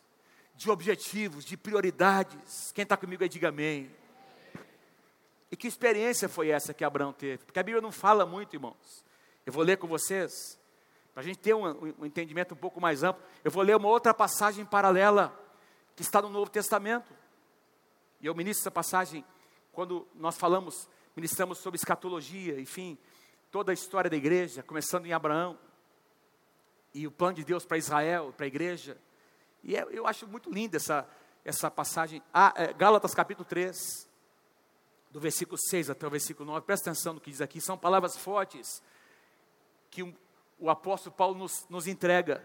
[0.56, 2.71] de objetivos, de prioridades.
[2.73, 3.89] Quem está comigo aí, diga amém.
[5.52, 7.45] E que experiência foi essa que Abraão teve?
[7.45, 9.06] Porque a Bíblia não fala muito, irmãos.
[9.45, 10.58] Eu vou ler com vocês
[11.13, 13.88] para a gente ter um, um, entendimento um pouco mais amplo, eu vou ler uma
[13.88, 15.32] outra passagem paralela,
[15.95, 17.13] que está no Novo Testamento.
[18.21, 19.23] E eu ministro essa passagem
[19.71, 22.97] quando nós falamos, ministramos sobre escatologia, enfim,
[23.51, 25.58] toda a história da igreja, começando em Abraão,
[26.93, 28.97] e o plano de Deus para Israel, para a igreja.
[29.63, 31.10] E é, eu acho muito linda essa,
[31.43, 32.21] essa passagem.
[32.32, 34.08] Ah, é, Gálatas capítulo 3,
[35.10, 38.15] do versículo 6 até o versículo 9, presta atenção no que diz aqui, são palavras
[38.15, 38.82] fortes,
[39.89, 40.13] que um,
[40.60, 42.43] o apóstolo Paulo nos, nos entrega,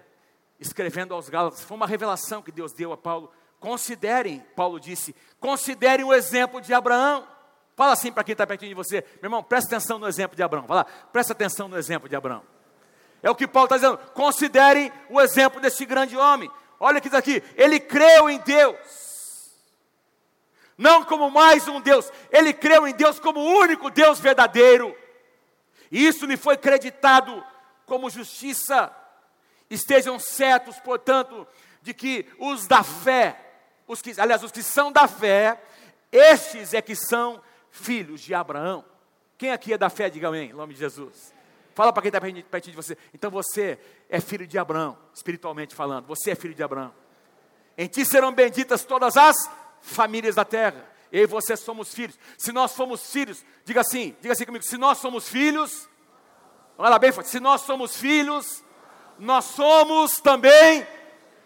[0.59, 1.62] escrevendo aos Gálatas.
[1.62, 3.31] Foi uma revelação que Deus deu a Paulo.
[3.61, 7.27] Considerem, Paulo disse, considerem o exemplo de Abraão.
[7.77, 10.42] Fala assim para quem está pertinho de você, meu irmão, presta atenção no exemplo de
[10.42, 10.66] Abraão.
[10.66, 12.42] Fala, presta atenção no exemplo de Abraão.
[13.23, 13.99] É o que Paulo está dizendo.
[14.14, 16.51] Considerem o exemplo desse grande homem.
[16.81, 18.77] Olha que aqui, ele creu em Deus,
[20.77, 24.97] não como mais um Deus, ele creu em Deus como o único Deus verdadeiro.
[25.90, 27.44] E isso lhe foi creditado
[27.85, 28.94] como justiça.
[29.71, 31.47] Estejam certos, portanto,
[31.83, 33.39] de que os da fé,
[33.87, 35.63] os que, aliás, os que são da fé,
[36.11, 38.85] estes é que são filhos de Abraão.
[39.37, 41.33] Quem aqui é da fé, diga amém, em nome de Jesus.
[41.75, 42.99] Fala para quem está pertinho de você.
[43.15, 43.79] Então você
[44.09, 46.07] é filho de Abraão, espiritualmente falando.
[46.07, 46.93] Você é filho de Abraão.
[47.77, 49.37] Em ti serão benditas todas as
[49.81, 50.91] famílias da terra.
[51.13, 52.19] Eu e você somos filhos.
[52.37, 55.89] Se nós somos filhos, diga assim, diga assim comigo, se nós somos filhos,
[56.79, 57.29] Olha lá bem forte.
[57.29, 58.65] Se nós somos filhos,
[59.19, 60.87] nós somos também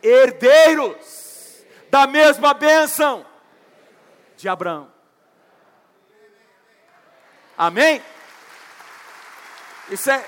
[0.03, 3.25] herdeiros da mesma bênção
[4.37, 4.93] de Abraão.
[7.57, 8.03] Amém?
[9.91, 10.25] Isso é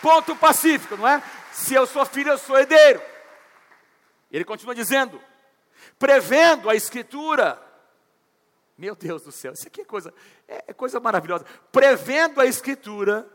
[0.00, 1.22] ponto pacífico, não é?
[1.52, 3.02] Se eu sou filho, eu sou herdeiro.
[4.30, 5.20] Ele continua dizendo,
[5.98, 7.62] prevendo a escritura.
[8.76, 10.12] Meu Deus do céu, isso aqui é coisa,
[10.46, 11.46] é, é coisa maravilhosa.
[11.72, 13.26] Prevendo a escritura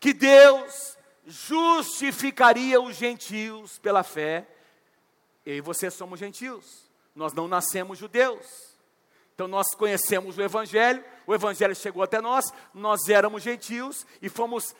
[0.00, 0.93] que Deus
[1.26, 4.46] justificaria os gentios pela fé.
[5.44, 8.74] Eu e você somos gentios, nós não nascemos judeus.
[9.34, 14.74] Então nós conhecemos o Evangelho, o Evangelho chegou até nós, nós éramos gentios e fomos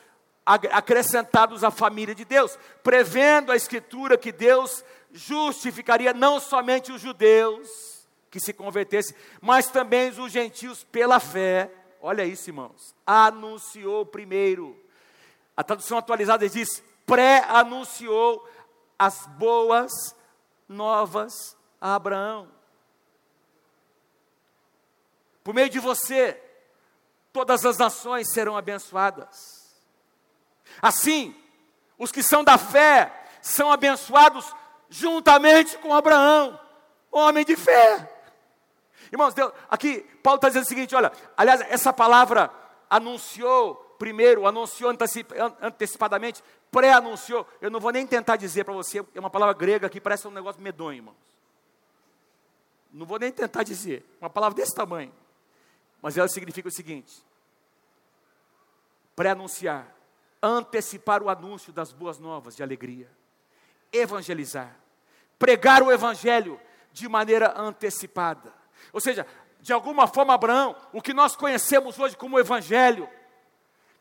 [0.45, 8.07] acrescentados à família de Deus, prevendo a Escritura que Deus justificaria não somente os judeus
[8.29, 11.71] que se convertessem, mas também os gentios pela fé.
[12.01, 12.93] Olha isso, irmãos.
[13.05, 14.84] Anunciou primeiro
[15.55, 18.47] a tradução atualizada diz: pré-anunciou
[18.97, 20.15] as boas
[20.67, 22.49] novas a Abraão.
[25.43, 26.41] Por meio de você,
[27.31, 29.75] todas as nações serão abençoadas.
[30.81, 31.35] Assim,
[31.97, 34.53] os que são da fé são abençoados
[34.89, 36.59] juntamente com Abraão,
[37.11, 38.11] homem de fé.
[39.11, 42.51] Irmãos, Deus, aqui Paulo está dizendo o seguinte: olha, aliás, essa palavra
[42.89, 44.91] anunciou primeiro, anunciou
[45.61, 47.47] antecipadamente, pré-anunciou.
[47.61, 50.31] Eu não vou nem tentar dizer para você, é uma palavra grega que parece um
[50.31, 51.15] negócio medonho, irmãos.
[52.91, 55.13] Não vou nem tentar dizer, uma palavra desse tamanho.
[56.01, 57.21] Mas ela significa o seguinte:
[59.15, 59.87] pré-anunciar,
[60.41, 63.09] antecipar o anúncio das boas novas de alegria,
[63.91, 64.75] evangelizar,
[65.37, 66.59] pregar o evangelho
[66.93, 68.53] de maneira antecipada.
[68.93, 69.25] Ou seja,
[69.59, 73.09] de alguma forma, Abraão, o que nós conhecemos hoje como evangelho,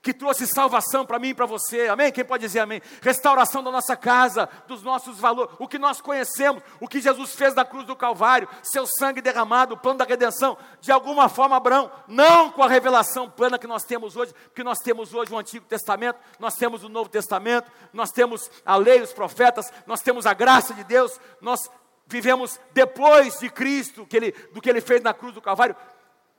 [0.05, 2.13] que trouxe salvação para mim e para você, amém?
[2.13, 2.83] Quem pode dizer amém?
[3.01, 7.55] Restauração da nossa casa, dos nossos valores, o que nós conhecemos, o que Jesus fez
[7.55, 11.91] na cruz do Calvário, seu sangue derramado, o plano da redenção, de alguma forma, Abraão,
[12.07, 15.65] não com a revelação plena que nós temos hoje, porque nós temos hoje o Antigo
[15.65, 20.35] Testamento, nós temos o Novo Testamento, nós temos a lei, os profetas, nós temos a
[20.35, 21.61] graça de Deus, nós
[22.07, 25.75] vivemos depois de Cristo, que ele, do que ele fez na cruz do Calvário.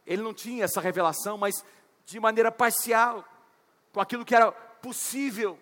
[0.06, 1.66] Ele não tinha essa revelação, mas
[2.06, 3.26] de maneira parcial
[3.96, 5.58] com aquilo que era possível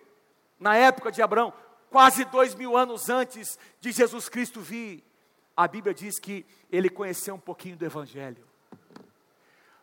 [0.59, 1.53] na época de Abraão,
[1.91, 5.03] quase dois mil anos antes de Jesus Cristo vir.
[5.55, 8.43] A Bíblia diz que ele conheceu um pouquinho do Evangelho.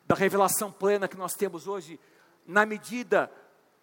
[0.05, 2.01] da revelação plena que nós temos hoje,
[2.45, 3.31] na medida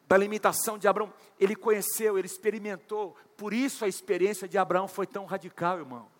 [0.05, 5.07] da limitação de Abraão, ele conheceu, ele experimentou, por isso a experiência de Abraão foi
[5.07, 6.11] tão radical, irmãos.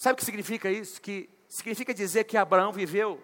[0.00, 0.98] Sabe o que significa isso?
[0.98, 3.22] Que significa dizer que Abraão viveu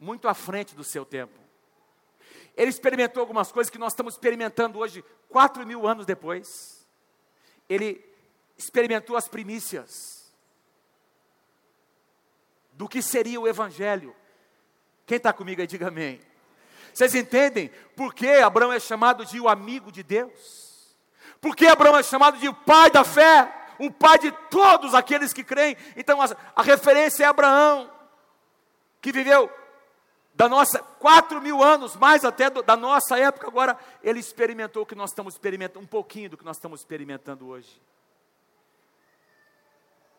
[0.00, 1.38] muito à frente do seu tempo.
[2.56, 6.84] Ele experimentou algumas coisas que nós estamos experimentando hoje, quatro mil anos depois.
[7.68, 8.04] Ele
[8.58, 10.34] experimentou as primícias
[12.72, 14.12] do que seria o Evangelho.
[15.06, 16.20] Quem está comigo aí, diga amém.
[16.92, 20.96] Vocês entendem por que Abraão é chamado de o amigo de Deus?
[21.40, 23.63] Por que Abraão é chamado de o pai da fé?
[23.78, 25.76] O pai de todos aqueles que creem.
[25.96, 27.90] Então a, a referência é Abraão,
[29.00, 29.50] que viveu
[30.34, 34.86] da nossa, quatro mil anos, mais até do, da nossa época, agora ele experimentou o
[34.86, 37.80] que nós estamos experimentando, um pouquinho do que nós estamos experimentando hoje.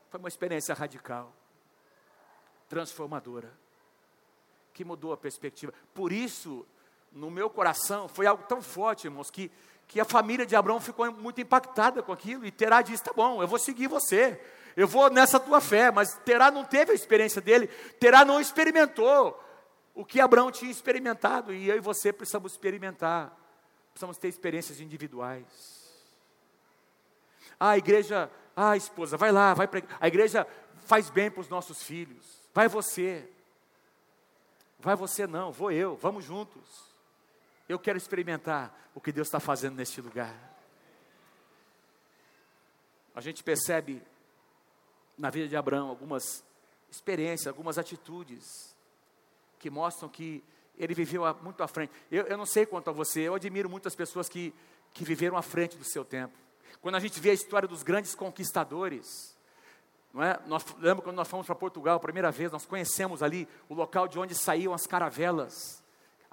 [0.09, 1.33] Foi uma experiência radical,
[2.69, 3.51] transformadora,
[4.73, 5.73] que mudou a perspectiva.
[5.93, 6.65] Por isso,
[7.11, 9.51] no meu coração, foi algo tão forte, irmãos, que,
[9.87, 13.41] que a família de Abraão ficou muito impactada com aquilo, e Terá disse: tá bom,
[13.41, 14.39] eu vou seguir você,
[14.75, 17.67] eu vou nessa tua fé, mas Terá não teve a experiência dele,
[17.99, 19.41] Terá não experimentou
[19.93, 23.35] o que Abraão tinha experimentado, e eu e você precisamos experimentar,
[23.91, 25.45] precisamos ter experiências individuais.
[27.59, 30.45] Ah, a igreja, ah, esposa, vai lá, vai para a igreja
[30.85, 32.25] faz bem para os nossos filhos.
[32.53, 33.27] Vai você.
[34.79, 36.94] Vai você não, vou eu, vamos juntos.
[37.67, 40.35] Eu quero experimentar o que Deus está fazendo neste lugar.
[43.13, 44.03] A gente percebe
[45.17, 46.43] na vida de Abraão algumas
[46.89, 48.75] experiências, algumas atitudes
[49.57, 50.43] que mostram que
[50.77, 51.91] ele viveu muito à frente.
[52.11, 54.53] Eu, eu não sei quanto a você, eu admiro muitas pessoas que,
[54.93, 56.37] que viveram à frente do seu tempo.
[56.81, 59.35] Quando a gente vê a história dos grandes conquistadores,
[60.13, 60.39] não é?
[60.45, 64.07] Nós, lembra quando nós fomos para Portugal a primeira vez, nós conhecemos ali o local
[64.07, 65.83] de onde saíam as caravelas,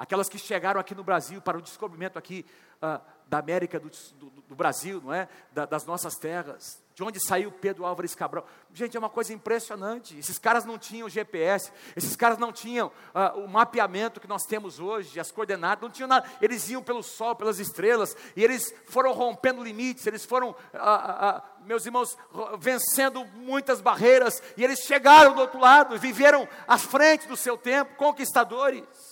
[0.02, 2.44] aquelas que chegaram aqui no Brasil para o descobrimento aqui
[2.82, 3.88] uh, da América do,
[4.18, 5.28] do, do, Brasil, não é?
[5.52, 8.44] Da, das nossas terras de onde saiu Pedro Álvares Cabral.
[8.74, 10.18] Gente, é uma coisa impressionante.
[10.18, 14.80] Esses caras não tinham GPS, esses caras não tinham uh, o mapeamento que nós temos
[14.80, 16.28] hoje, as coordenadas, não tinham nada.
[16.40, 21.86] Eles iam pelo sol, pelas estrelas, e eles foram rompendo limites, eles foram, uh, meus
[21.86, 22.18] irmãos,
[22.58, 27.94] vencendo muitas barreiras, e eles chegaram do outro lado, viveram à frente do seu tempo,
[27.94, 29.11] conquistadores.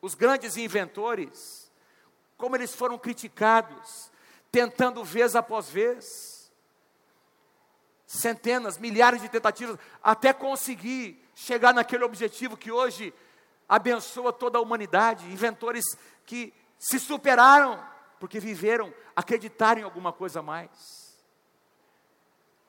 [0.00, 1.70] Os grandes inventores,
[2.36, 4.10] como eles foram criticados,
[4.50, 6.52] tentando vez após vez,
[8.06, 13.12] centenas, milhares de tentativas, até conseguir chegar naquele objetivo que hoje
[13.68, 15.30] abençoa toda a humanidade.
[15.30, 15.84] Inventores
[16.24, 17.84] que se superaram
[18.18, 21.22] porque viveram, acreditaram em alguma coisa a mais.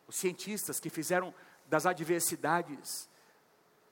[0.07, 1.33] Os cientistas que fizeram
[1.67, 3.07] das adversidades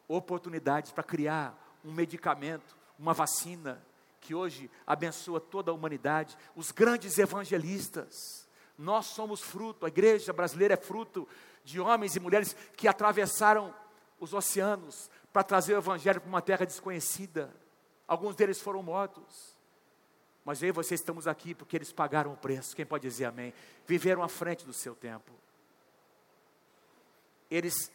[0.07, 3.83] oportunidades para criar um medicamento, uma vacina,
[4.19, 8.47] que hoje abençoa toda a humanidade, os grandes evangelistas.
[8.77, 11.27] Nós somos fruto, a igreja brasileira é fruto
[11.63, 13.73] de homens e mulheres que atravessaram
[14.19, 17.53] os oceanos para trazer o evangelho para uma terra desconhecida.
[18.07, 19.55] Alguns deles foram mortos.
[20.43, 22.75] Mas eu e você estamos aqui porque eles pagaram o preço.
[22.75, 23.53] Quem pode dizer amém?
[23.85, 25.33] Viveram à frente do seu tempo.
[27.51, 27.91] Eles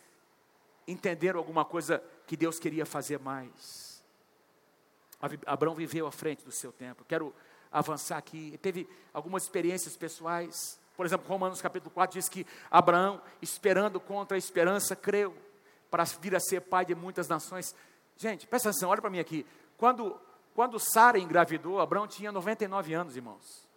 [0.86, 3.91] entenderam alguma coisa que Deus queria fazer mais.
[5.46, 7.04] Abraão viveu à frente do seu tempo.
[7.04, 7.32] Quero
[7.70, 8.58] avançar aqui.
[8.60, 10.80] Teve algumas experiências pessoais.
[10.96, 15.36] Por exemplo, Romanos capítulo 4 diz que Abraão, esperando contra a esperança, creu
[15.90, 17.74] para vir a ser pai de muitas nações.
[18.16, 19.46] Gente, presta atenção, olha para mim aqui.
[19.76, 20.20] Quando,
[20.54, 23.68] quando Sara engravidou, Abraão tinha 99 anos, irmãos.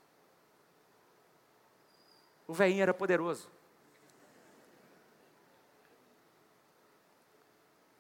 [2.48, 3.50] O velhinho era poderoso.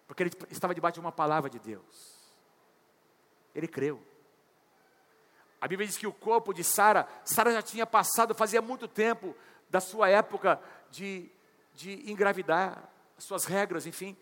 [0.08, 2.15] Porque ele estava debaixo de uma palavra de Deus.
[3.56, 4.02] Ele creu.
[5.60, 9.36] A Bíblia diz que o corpo de Sara, Sara já tinha passado, fazia muito tempo
[9.70, 11.30] da sua época de,
[11.74, 12.88] de engravidar,
[13.18, 14.16] as suas regras, enfim,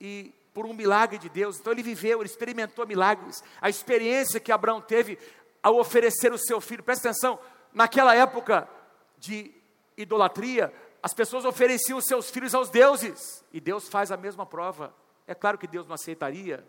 [0.00, 1.58] e por um milagre de Deus.
[1.58, 3.42] Então ele viveu, ele experimentou milagres.
[3.60, 5.18] A experiência que Abraão teve
[5.62, 7.38] ao oferecer o seu filho, presta atenção,
[7.72, 8.68] naquela época
[9.16, 9.50] de
[9.96, 10.72] idolatria,
[11.02, 14.94] as pessoas ofereciam os seus filhos aos deuses, e Deus faz a mesma prova.
[15.26, 16.66] É claro que Deus não aceitaria,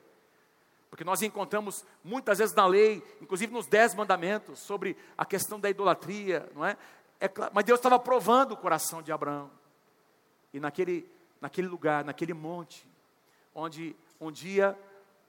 [0.90, 5.70] porque nós encontramos muitas vezes na lei, inclusive nos dez mandamentos, sobre a questão da
[5.70, 6.78] idolatria, não é?
[7.20, 9.52] é claro, mas Deus estava provando o coração de Abraão.
[10.54, 11.10] E naquele,
[11.42, 12.88] naquele lugar, naquele monte,
[13.54, 14.78] onde um dia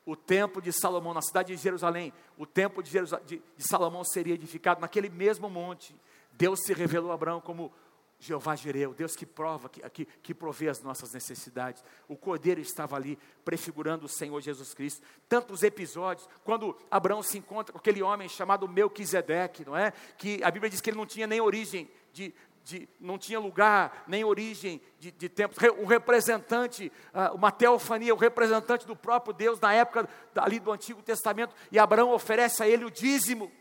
[0.04, 2.92] o templo de Salomão, na cidade de Jerusalém, o templo de,
[3.24, 5.94] de, de Salomão seria edificado naquele mesmo monte.
[6.30, 7.72] Deus se revelou a Abraão como
[8.18, 11.84] Jeová Jireu, Deus que prova, que, que, que provê as nossas necessidades.
[12.08, 15.06] O cordeiro estava ali, prefigurando o Senhor Jesus Cristo.
[15.28, 19.92] Tantos episódios, quando Abraão se encontra com aquele homem chamado Melquisedeque, não é?
[20.16, 24.04] Que a Bíblia diz que ele não tinha nem origem de, de, não tinha lugar,
[24.08, 25.58] nem origem de, de tempos.
[25.78, 31.02] Um representante, uh, uma teofania, o representante do próprio Deus na época ali do Antigo
[31.02, 31.54] Testamento.
[31.70, 33.52] E Abraão oferece a ele o dízimo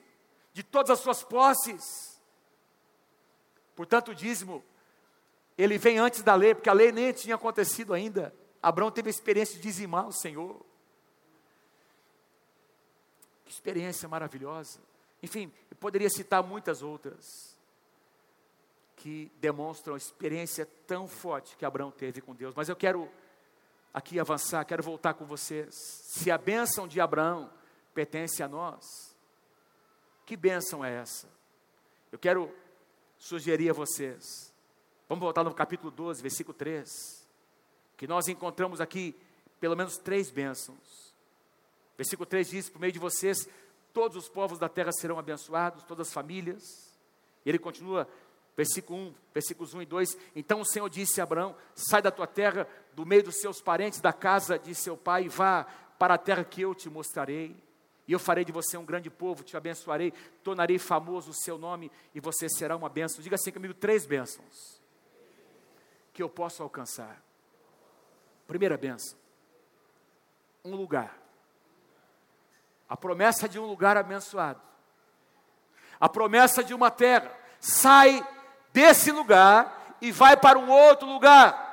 [0.53, 2.05] de todas as suas posses.
[3.76, 4.63] Portanto, o dízimo,
[5.57, 8.34] ele vem antes da lei, porque a lei nem tinha acontecido ainda.
[8.61, 10.65] Abraão teve a experiência de dizimar o Senhor.
[13.43, 14.80] Que experiência maravilhosa.
[15.21, 17.55] Enfim, eu poderia citar muitas outras
[18.95, 22.55] que demonstram a experiência tão forte que Abraão teve com Deus.
[22.55, 23.09] Mas eu quero
[23.93, 25.76] aqui avançar, quero voltar com vocês.
[25.76, 27.51] Se a bênção de Abraão
[27.93, 29.15] pertence a nós,
[30.26, 31.30] que bênção é essa?
[32.11, 32.51] Eu quero
[33.26, 34.53] sugerir a vocês.
[35.09, 37.28] Vamos voltar no capítulo 12, versículo 3.
[37.97, 39.15] Que nós encontramos aqui
[39.59, 41.13] pelo menos três bênçãos.
[41.97, 43.49] Versículo 3 diz: Por meio de vocês,
[43.91, 46.95] todos os povos da terra serão abençoados, todas as famílias.
[47.43, 48.07] E ele continua,
[48.55, 50.17] versículo 1, versículos 1 e 2.
[50.36, 54.01] Então o Senhor disse a Abraão: Sai da tua terra, do meio dos seus parentes,
[54.01, 55.63] da casa de seu pai, e vá
[55.97, 57.55] para a terra que eu te mostrarei.
[58.08, 61.91] E eu farei de você um grande povo, te abençoarei, tornarei famoso o seu nome
[62.14, 63.22] e você será uma bênção.
[63.22, 64.82] Diga assim comigo: três bênçãos
[66.14, 67.22] que eu posso alcançar.
[68.47, 69.18] Primeira bênção:
[70.64, 71.18] um lugar.
[72.88, 74.62] A promessa de um lugar abençoado.
[75.99, 77.36] A promessa de uma terra.
[77.60, 78.26] Sai
[78.72, 81.66] desse lugar e vai para um outro lugar.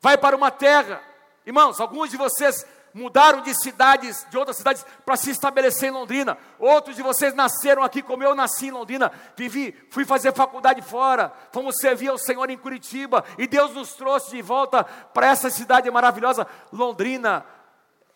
[0.00, 1.02] Vai para uma terra.
[1.46, 6.38] Irmãos, alguns de vocês mudaram de cidades, de outras cidades, para se estabelecer em Londrina.
[6.58, 9.10] Outros de vocês nasceram aqui, como eu nasci em Londrina.
[9.36, 14.30] Vivi, fui fazer faculdade fora, fomos servir ao Senhor em Curitiba, e Deus nos trouxe
[14.30, 16.46] de volta para essa cidade maravilhosa.
[16.72, 17.44] Londrina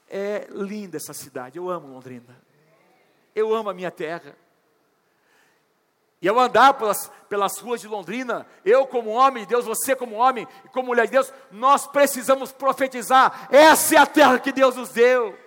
[0.08, 2.40] é linda essa cidade, eu amo Londrina.
[3.34, 4.34] Eu amo a minha terra.
[6.20, 10.16] E ao andar pelas, pelas ruas de Londrina, eu como homem de Deus, você como
[10.16, 13.48] homem e como mulher de Deus, nós precisamos profetizar.
[13.52, 15.38] Essa é a terra que Deus nos deu.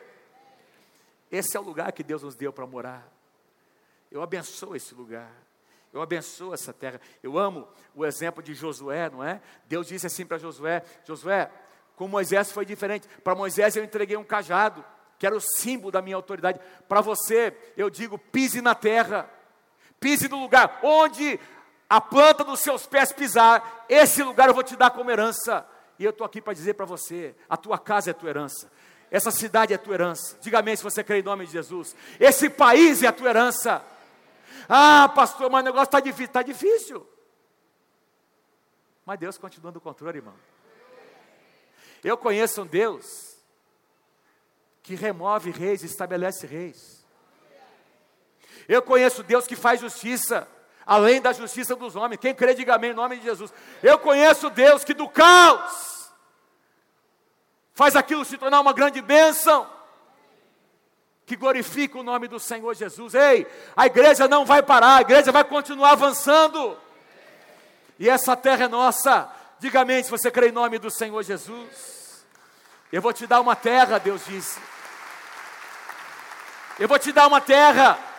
[1.29, 3.05] Esse é o lugar que Deus nos deu para morar.
[4.09, 5.31] Eu abençoo esse lugar.
[5.93, 7.01] Eu abençoo essa terra.
[7.21, 9.41] Eu amo o exemplo de Josué, não é?
[9.65, 11.51] Deus disse assim para Josué: Josué,
[11.97, 13.07] com Moisés foi diferente.
[13.23, 14.85] Para Moisés eu entreguei um cajado,
[15.19, 16.59] que era o símbolo da minha autoridade.
[16.87, 19.29] Para você, eu digo: pise na terra
[20.01, 21.39] pise no lugar onde
[21.87, 25.65] a planta dos seus pés pisar, esse lugar eu vou te dar como herança.
[25.99, 28.69] E eu estou aqui para dizer para você: a tua casa é tua herança,
[29.11, 30.37] essa cidade é tua herança.
[30.41, 31.95] Diga amém se você crê em nome de Jesus.
[32.19, 33.85] Esse país é a tua herança.
[34.67, 36.25] Ah, pastor, mas o negócio está difícil.
[36.25, 37.07] Está difícil.
[39.05, 40.35] Mas Deus continua no controle, irmão.
[42.03, 43.37] Eu conheço um Deus
[44.81, 47.00] que remove reis estabelece reis.
[48.71, 50.47] Eu conheço Deus que faz justiça,
[50.85, 52.21] além da justiça dos homens.
[52.21, 53.53] Quem crê, diga amém em nome de Jesus.
[53.83, 56.09] Eu conheço Deus que do caos
[57.73, 59.69] faz aquilo se tornar uma grande bênção.
[61.25, 63.13] Que glorifica o nome do Senhor Jesus.
[63.13, 63.45] Ei,
[63.75, 66.77] a igreja não vai parar, a igreja vai continuar avançando.
[67.99, 69.29] E essa terra é nossa.
[69.59, 72.23] Diga amém se você crê em nome do Senhor Jesus.
[72.89, 74.57] Eu vou te dar uma terra, Deus disse.
[76.79, 78.10] Eu vou te dar uma terra.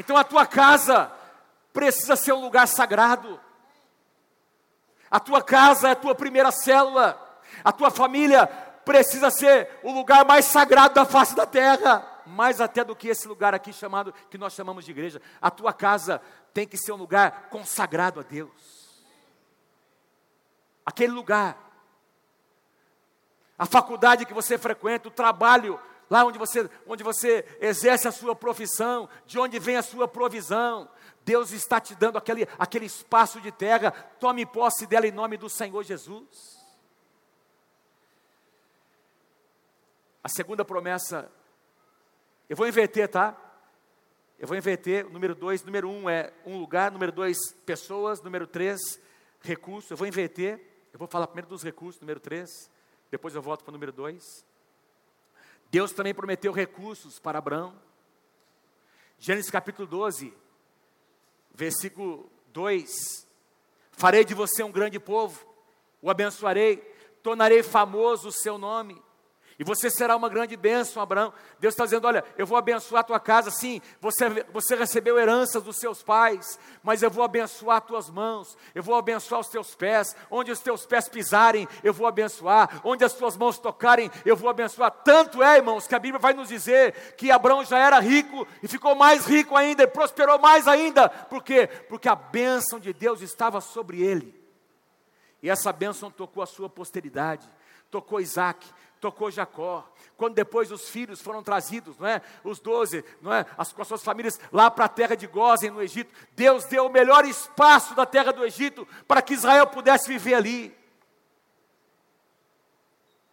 [0.00, 1.12] Então a tua casa
[1.74, 3.38] precisa ser um lugar sagrado.
[5.10, 7.20] A tua casa é a tua primeira célula.
[7.62, 8.46] A tua família
[8.82, 13.28] precisa ser o lugar mais sagrado da face da terra, mais até do que esse
[13.28, 15.20] lugar aqui chamado que nós chamamos de igreja.
[15.38, 16.22] A tua casa
[16.54, 19.04] tem que ser um lugar consagrado a Deus.
[20.86, 21.58] Aquele lugar.
[23.58, 25.78] A faculdade que você frequenta, o trabalho
[26.10, 30.90] lá onde você, onde você exerce a sua profissão, de onde vem a sua provisão.
[31.24, 35.48] Deus está te dando aquele, aquele espaço de terra, tome posse dela em nome do
[35.48, 36.58] Senhor Jesus.
[40.22, 41.30] A segunda promessa,
[42.48, 43.36] eu vou inverter, tá?
[44.38, 48.80] Eu vou inverter, número dois, número um é um lugar, número dois, pessoas, número três,
[49.40, 49.90] recursos.
[49.90, 50.60] Eu vou inverter,
[50.92, 52.48] eu vou falar primeiro dos recursos, número três,
[53.10, 54.49] depois eu volto para o número dois.
[55.70, 57.80] Deus também prometeu recursos para Abraão.
[59.18, 60.34] Gênesis capítulo 12,
[61.54, 63.26] versículo 2:
[63.92, 65.46] Farei de você um grande povo,
[66.02, 66.78] o abençoarei,
[67.22, 69.00] tornarei famoso o seu nome,
[69.60, 71.34] E você será uma grande bênção, Abraão.
[71.58, 73.50] Deus está dizendo: olha, eu vou abençoar a tua casa.
[73.50, 78.56] Sim, você, você recebeu heranças dos seus pais, mas eu vou abençoar as tuas mãos,
[78.74, 80.16] eu vou abençoar os teus pés.
[80.30, 82.80] Onde os teus pés pisarem, eu vou abençoar.
[82.82, 84.90] Onde as tuas mãos tocarem, eu vou abençoar.
[85.04, 88.66] Tanto é, irmãos, que a Bíblia vai nos dizer que Abraão já era rico e
[88.66, 91.10] ficou mais rico ainda, e prosperou mais ainda.
[91.10, 91.66] Por quê?
[91.86, 94.34] Porque a bênção de Deus estava sobre ele.
[95.42, 97.46] E essa bênção tocou a sua posteridade,
[97.90, 98.66] tocou Isaac,
[99.00, 99.90] tocou Jacó.
[100.16, 102.20] Quando depois os filhos foram trazidos, não é?
[102.44, 103.46] Os doze, não é?
[103.56, 106.14] As, com as suas famílias lá para a terra de Gozen, no Egito.
[106.32, 110.76] Deus deu o melhor espaço da terra do Egito para que Israel pudesse viver ali.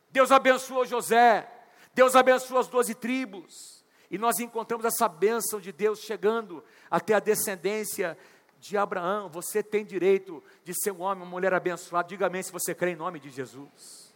[0.10, 1.52] Deus abençoou José.
[1.94, 3.84] Deus abençoou as doze tribos.
[4.10, 8.18] E nós encontramos essa bênção de Deus chegando até a descendência
[8.58, 9.28] de Abraão.
[9.30, 12.08] Você tem direito de ser um homem, uma mulher abençoada.
[12.08, 14.07] Diga amém se você crê em nome de Jesus.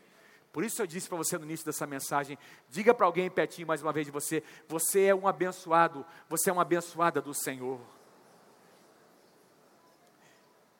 [0.51, 2.37] Por isso eu disse para você no início dessa mensagem:
[2.69, 6.53] diga para alguém pertinho mais uma vez de você, você é um abençoado, você é
[6.53, 7.79] uma abençoada do Senhor.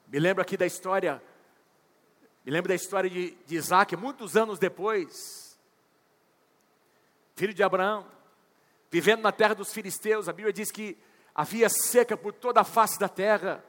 [0.07, 1.24] Me lembro aqui da história,
[2.43, 5.57] me lembro da história de, de Isaac, muitos anos depois,
[7.34, 8.05] filho de Abraão,
[8.89, 10.97] vivendo na terra dos filisteus, a Bíblia diz que
[11.34, 13.63] havia seca por toda a face da terra,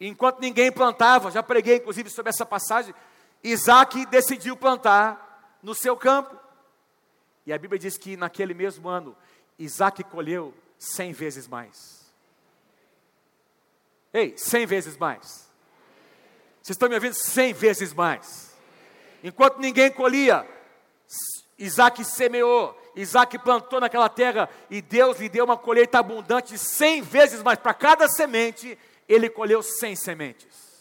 [0.00, 2.94] enquanto ninguém plantava, já preguei inclusive sobre essa passagem,
[3.44, 6.34] Isaac decidiu plantar no seu campo.
[7.44, 9.14] E a Bíblia diz que naquele mesmo ano,
[9.58, 12.10] Isaac colheu cem vezes mais.
[14.12, 15.46] Ei, cem vezes mais.
[16.62, 17.12] Vocês estão me ouvindo?
[17.12, 18.54] Cem vezes mais.
[19.22, 20.48] Enquanto ninguém colhia,
[21.58, 27.42] Isaac semeou, Isaac plantou naquela terra e Deus lhe deu uma colheita abundante cem vezes
[27.42, 27.58] mais.
[27.58, 30.73] Para cada semente, ele colheu cem sementes.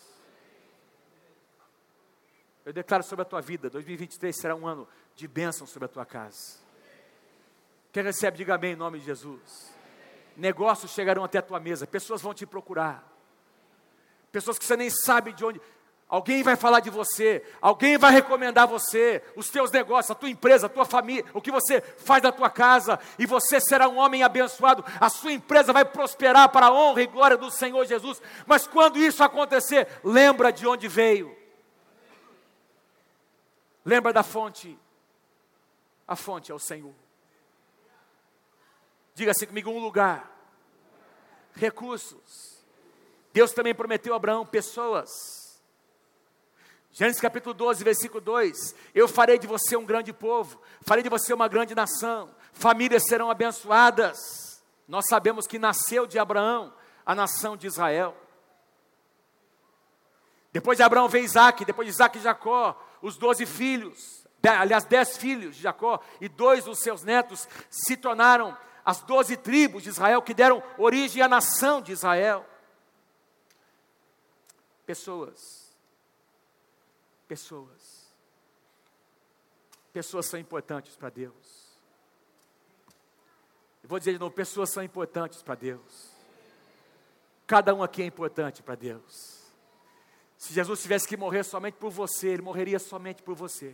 [2.66, 6.05] Eu declaro sobre a tua vida, 2023 será um ano de bênção sobre a tua
[6.05, 6.57] casa.
[7.91, 9.74] Quem recebe, diga amém em nome de Jesus.
[10.36, 13.07] Negócios chegarão até a tua mesa, pessoas vão te procurar.
[14.32, 15.61] Pessoas que você nem sabe de onde.
[16.07, 20.68] Alguém vai falar de você, alguém vai recomendar você, os teus negócios, a tua empresa,
[20.68, 24.22] a tua família, o que você faz da tua casa, e você será um homem
[24.22, 24.86] abençoado.
[24.99, 28.22] A sua empresa vai prosperar para a honra e glória do Senhor Jesus.
[28.45, 31.42] Mas quando isso acontecer, lembra de onde veio.
[33.86, 34.79] Lembra da fonte?
[36.07, 36.93] A fonte é o Senhor.
[39.13, 40.29] Diga-se comigo: um lugar,
[41.53, 42.63] recursos.
[43.31, 45.09] Deus também prometeu a Abraão pessoas.
[46.91, 51.34] Gênesis capítulo 12, versículo 2: Eu farei de você um grande povo, farei de você
[51.34, 54.63] uma grande nação, famílias serão abençoadas.
[54.88, 56.73] Nós sabemos que nasceu de Abraão
[57.05, 58.15] a nação de Israel.
[60.51, 65.58] Depois de Abraão veio Isaac, depois de Isaac Jacó, os doze filhos, aliás, dez filhos
[65.58, 70.34] de Jacó e dois dos seus netos se tornaram as doze tribos de Israel que
[70.34, 72.45] deram origem à nação de Israel.
[74.86, 75.76] Pessoas,
[77.28, 78.14] pessoas,
[79.91, 81.78] pessoas são importantes para Deus.
[83.84, 86.10] Eu vou dizer de novo: pessoas são importantes para Deus.
[87.45, 89.42] Cada um aqui é importante para Deus.
[90.43, 93.73] Se Jesus tivesse que morrer somente por você, ele morreria somente por você.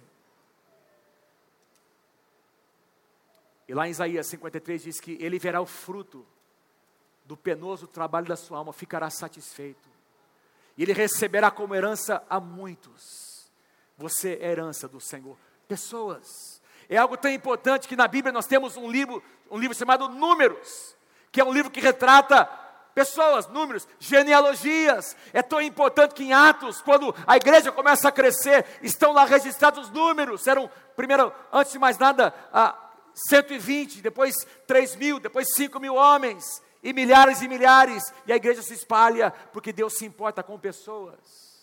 [3.68, 6.24] E lá em Isaías 53 diz que ele verá o fruto
[7.26, 9.90] do penoso trabalho da sua alma, ficará satisfeito.
[10.78, 13.50] E ele receberá como herança a muitos.
[13.98, 15.40] Você é herança do Senhor.
[15.68, 16.62] Pessoas.
[16.88, 20.96] É algo tão importante que na Bíblia nós temos um livro, um livro chamado Números,
[21.32, 22.48] que é um livro que retrata
[22.94, 25.16] pessoas, números, genealogias.
[25.34, 29.86] É tão importante que em Atos, quando a igreja começa a crescer, estão lá registrados
[29.86, 30.48] os números.
[30.48, 32.34] Eram, primeiro, antes de mais nada,
[33.30, 34.36] 120, depois
[34.68, 38.04] 3 mil, depois 5 mil homens, e milhares e milhares.
[38.26, 41.60] E a igreja se espalha porque Deus se importa com pessoas.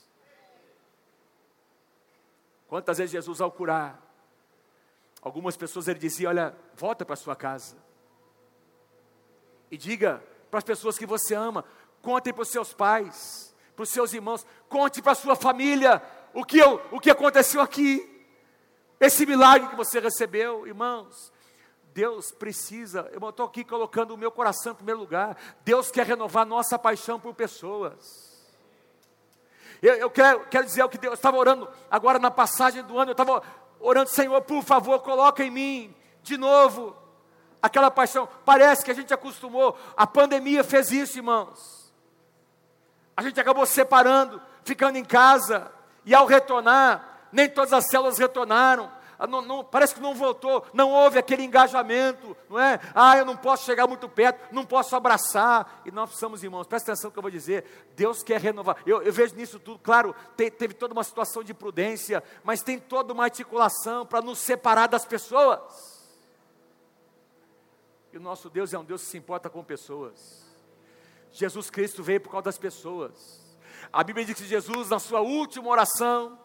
[2.69, 4.01] Quantas vezes Jesus, ao curar,
[5.23, 7.77] algumas pessoas ele dizia: Olha, volta para sua casa
[9.71, 10.23] e diga
[10.57, 11.65] para as pessoas que você ama,
[12.01, 16.03] conte para os seus pais, para os seus irmãos, conte para a sua família
[16.33, 18.25] o que, eu, o que aconteceu aqui.
[18.99, 21.31] Esse milagre que você recebeu, irmãos,
[21.93, 25.37] Deus precisa, eu estou aqui colocando o meu coração em primeiro lugar.
[25.63, 28.35] Deus quer renovar nossa paixão por pessoas.
[29.83, 33.11] Eu, eu quero, quero dizer o que Deus estava orando agora na passagem do ano.
[33.11, 33.43] Eu estava
[33.79, 36.97] orando, Senhor, por favor, coloca em mim de novo
[37.67, 38.29] aquela paixão.
[38.45, 39.77] Parece que a gente acostumou.
[39.97, 41.93] A pandemia fez isso, irmãos.
[43.17, 45.71] A gente acabou separando, ficando em casa.
[46.05, 48.91] E ao retornar, nem todas as células retornaram.
[49.19, 52.79] ah, não, não, parece que não voltou, não houve aquele engajamento, não é?
[52.95, 55.83] Ah, eu não posso chegar muito perto, não posso abraçar.
[55.85, 57.89] E nós precisamos, irmãos, presta atenção no que eu vou dizer.
[57.97, 58.77] Deus quer renovar.
[58.87, 62.79] Eu, eu vejo nisso tudo, claro, te, teve toda uma situação de prudência, mas tem
[62.79, 65.96] toda uma articulação para nos separar das pessoas.
[68.17, 70.47] O nosso Deus é um Deus que se importa com pessoas.
[71.31, 73.45] Jesus Cristo veio por causa das pessoas.
[73.93, 76.39] A Bíblia diz que Jesus, na sua última oração,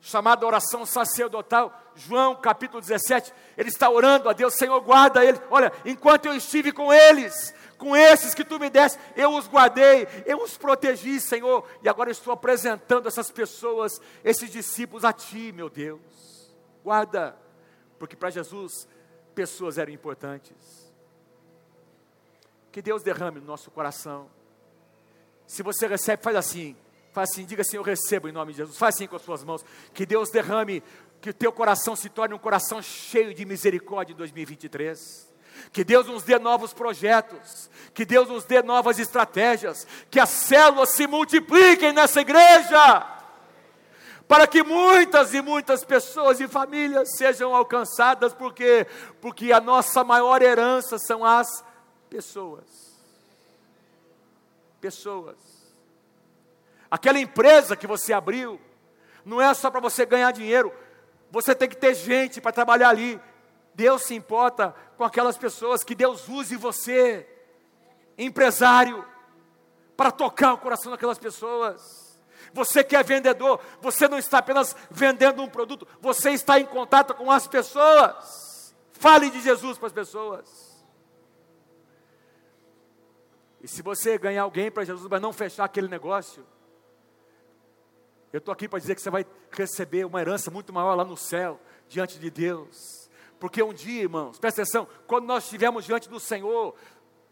[0.00, 5.40] chamada oração sacerdotal, João capítulo 17, ele está orando a Deus, Senhor, guarda eles.
[5.48, 10.08] Olha, enquanto eu estive com eles, com esses que tu me deste, eu os guardei,
[10.26, 15.70] eu os protegi, Senhor, e agora estou apresentando essas pessoas, esses discípulos a ti, meu
[15.70, 16.00] Deus.
[16.82, 17.36] Guarda,
[17.96, 18.88] porque para Jesus
[19.34, 20.92] pessoas eram importantes.
[22.72, 24.30] Que Deus derrame no nosso coração.
[25.46, 26.76] Se você recebe, faz assim.
[27.12, 28.76] Faz assim, diga assim: Eu recebo em nome de Jesus.
[28.76, 29.64] Faz assim com as suas mãos.
[29.92, 30.82] Que Deus derrame,
[31.20, 35.32] que o teu coração se torne um coração cheio de misericórdia em 2023.
[35.72, 40.90] Que Deus nos dê novos projetos, que Deus nos dê novas estratégias, que as células
[40.90, 43.13] se multipliquem nessa igreja,
[44.26, 48.86] para que muitas e muitas pessoas e famílias sejam alcançadas, porque
[49.20, 51.64] porque a nossa maior herança são as
[52.08, 52.64] pessoas.
[54.80, 55.36] Pessoas.
[56.90, 58.60] Aquela empresa que você abriu,
[59.24, 60.72] não é só para você ganhar dinheiro,
[61.30, 63.20] você tem que ter gente para trabalhar ali.
[63.74, 67.28] Deus se importa com aquelas pessoas, que Deus use você,
[68.16, 69.04] empresário,
[69.96, 72.03] para tocar o coração daquelas pessoas.
[72.54, 77.12] Você que é vendedor, você não está apenas vendendo um produto, você está em contato
[77.12, 78.74] com as pessoas.
[78.92, 80.84] Fale de Jesus para as pessoas.
[83.60, 86.46] E se você ganhar alguém para Jesus, mas não fechar aquele negócio,
[88.32, 91.16] eu estou aqui para dizer que você vai receber uma herança muito maior lá no
[91.16, 93.10] céu, diante de Deus.
[93.40, 96.74] Porque um dia, irmãos, presta atenção, quando nós estivermos diante do Senhor,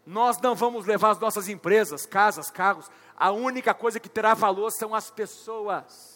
[0.05, 4.71] nós não vamos levar as nossas empresas, casas, carros, a única coisa que terá valor
[4.71, 6.13] são as pessoas.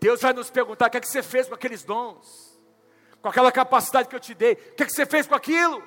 [0.00, 2.58] Deus vai nos perguntar: o que, é que você fez com aqueles dons?
[3.20, 4.52] Com aquela capacidade que eu te dei?
[4.52, 5.82] O que, é que você fez com aquilo?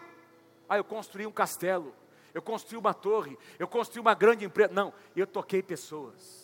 [0.67, 1.93] Ah, eu construí um castelo,
[2.33, 4.73] eu construí uma torre, eu construí uma grande empresa.
[4.73, 6.40] Não, eu toquei pessoas.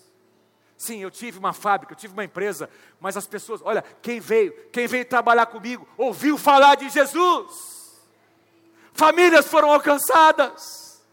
[0.78, 2.70] Sim, eu tive uma fábrica, eu tive uma empresa,
[3.00, 8.06] mas as pessoas, olha, quem veio, quem veio trabalhar comigo, ouviu falar de Jesus.
[8.94, 11.04] Famílias foram alcançadas.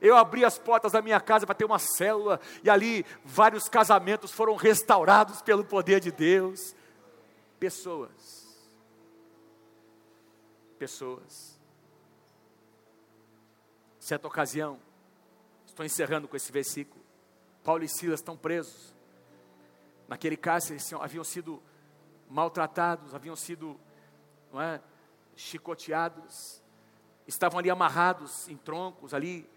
[0.00, 4.32] Eu abri as portas da minha casa para ter uma célula, e ali vários casamentos
[4.32, 6.74] foram restaurados pelo poder de Deus.
[7.60, 8.10] Pessoas.
[10.80, 11.60] Pessoas.
[14.00, 14.80] Certa ocasião,
[15.64, 17.00] estou encerrando com esse versículo.
[17.62, 18.92] Paulo e Silas estão presos
[20.12, 21.62] naquele cárcere haviam sido
[22.28, 23.80] maltratados, haviam sido
[24.52, 24.78] é,
[25.34, 26.62] chicoteados,
[27.26, 29.48] estavam ali amarrados em troncos ali,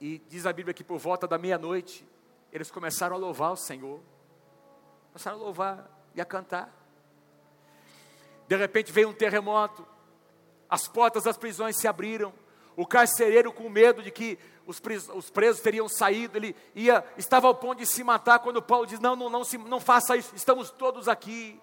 [0.00, 2.08] e diz a Bíblia que por volta da meia-noite,
[2.50, 4.00] eles começaram a louvar o Senhor,
[5.12, 6.74] começaram a louvar e a cantar.
[8.48, 9.86] De repente veio um terremoto,
[10.70, 12.32] as portas das prisões se abriram,
[12.76, 17.46] o carcereiro, com medo de que os presos, os presos teriam saído, ele ia, estava
[17.46, 20.34] ao ponto de se matar, quando Paulo diz: Não, não, não, se, não faça isso,
[20.34, 21.60] estamos todos aqui.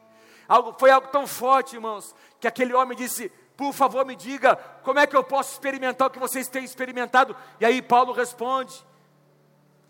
[0.48, 5.00] Algo, foi algo tão forte, irmãos, que aquele homem disse: Por favor, me diga, como
[5.00, 7.36] é que eu posso experimentar o que vocês têm experimentado?
[7.60, 8.86] E aí Paulo responde: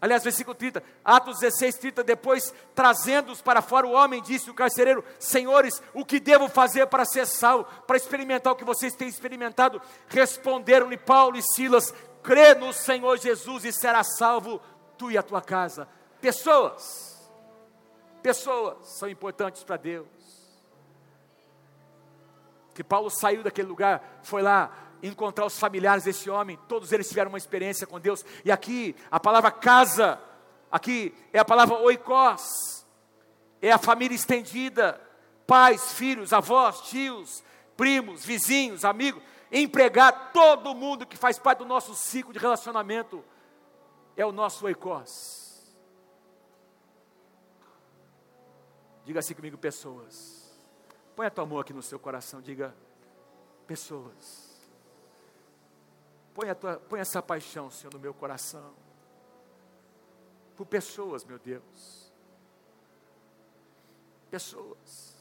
[0.01, 5.03] Aliás, versículo 30, Atos 16, 30, depois, trazendo-os para fora, o homem disse, o carcereiro,
[5.19, 9.81] senhores, o que devo fazer para ser salvo, para experimentar o que vocês têm experimentado?
[10.07, 11.93] Responderam-lhe Paulo e Silas,
[12.23, 14.61] crê no Senhor Jesus e será salvo
[14.97, 15.87] tu e a tua casa.
[16.21, 17.29] Pessoas,
[18.23, 20.07] pessoas são importantes para Deus.
[22.73, 24.71] Que Paulo saiu daquele lugar, foi lá,
[25.01, 29.19] encontrar os familiares desse homem, todos eles tiveram uma experiência com Deus, e aqui a
[29.19, 30.19] palavra casa,
[30.71, 32.85] aqui é a palavra oikos,
[33.61, 34.99] é a família estendida,
[35.45, 37.43] pais, filhos, avós, tios,
[37.75, 39.21] primos, vizinhos, amigos,
[39.51, 43.23] empregado, todo mundo que faz parte do nosso ciclo de relacionamento,
[44.15, 45.39] é o nosso oikos.
[49.05, 50.53] Diga assim comigo, pessoas.
[51.15, 52.75] Põe a tua mão aqui no seu coração, diga,
[53.65, 54.48] pessoas.
[56.39, 58.73] Põe, tua, põe essa paixão, Senhor, no meu coração.
[60.55, 62.13] Por pessoas, meu Deus.
[64.31, 65.17] Pessoas.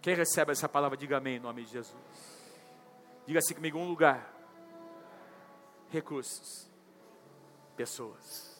[0.00, 2.46] Quem recebe essa palavra, diga amém em nome de Jesus.
[3.26, 4.32] Diga assim comigo: um lugar
[5.90, 6.70] recursos,
[7.74, 8.53] pessoas.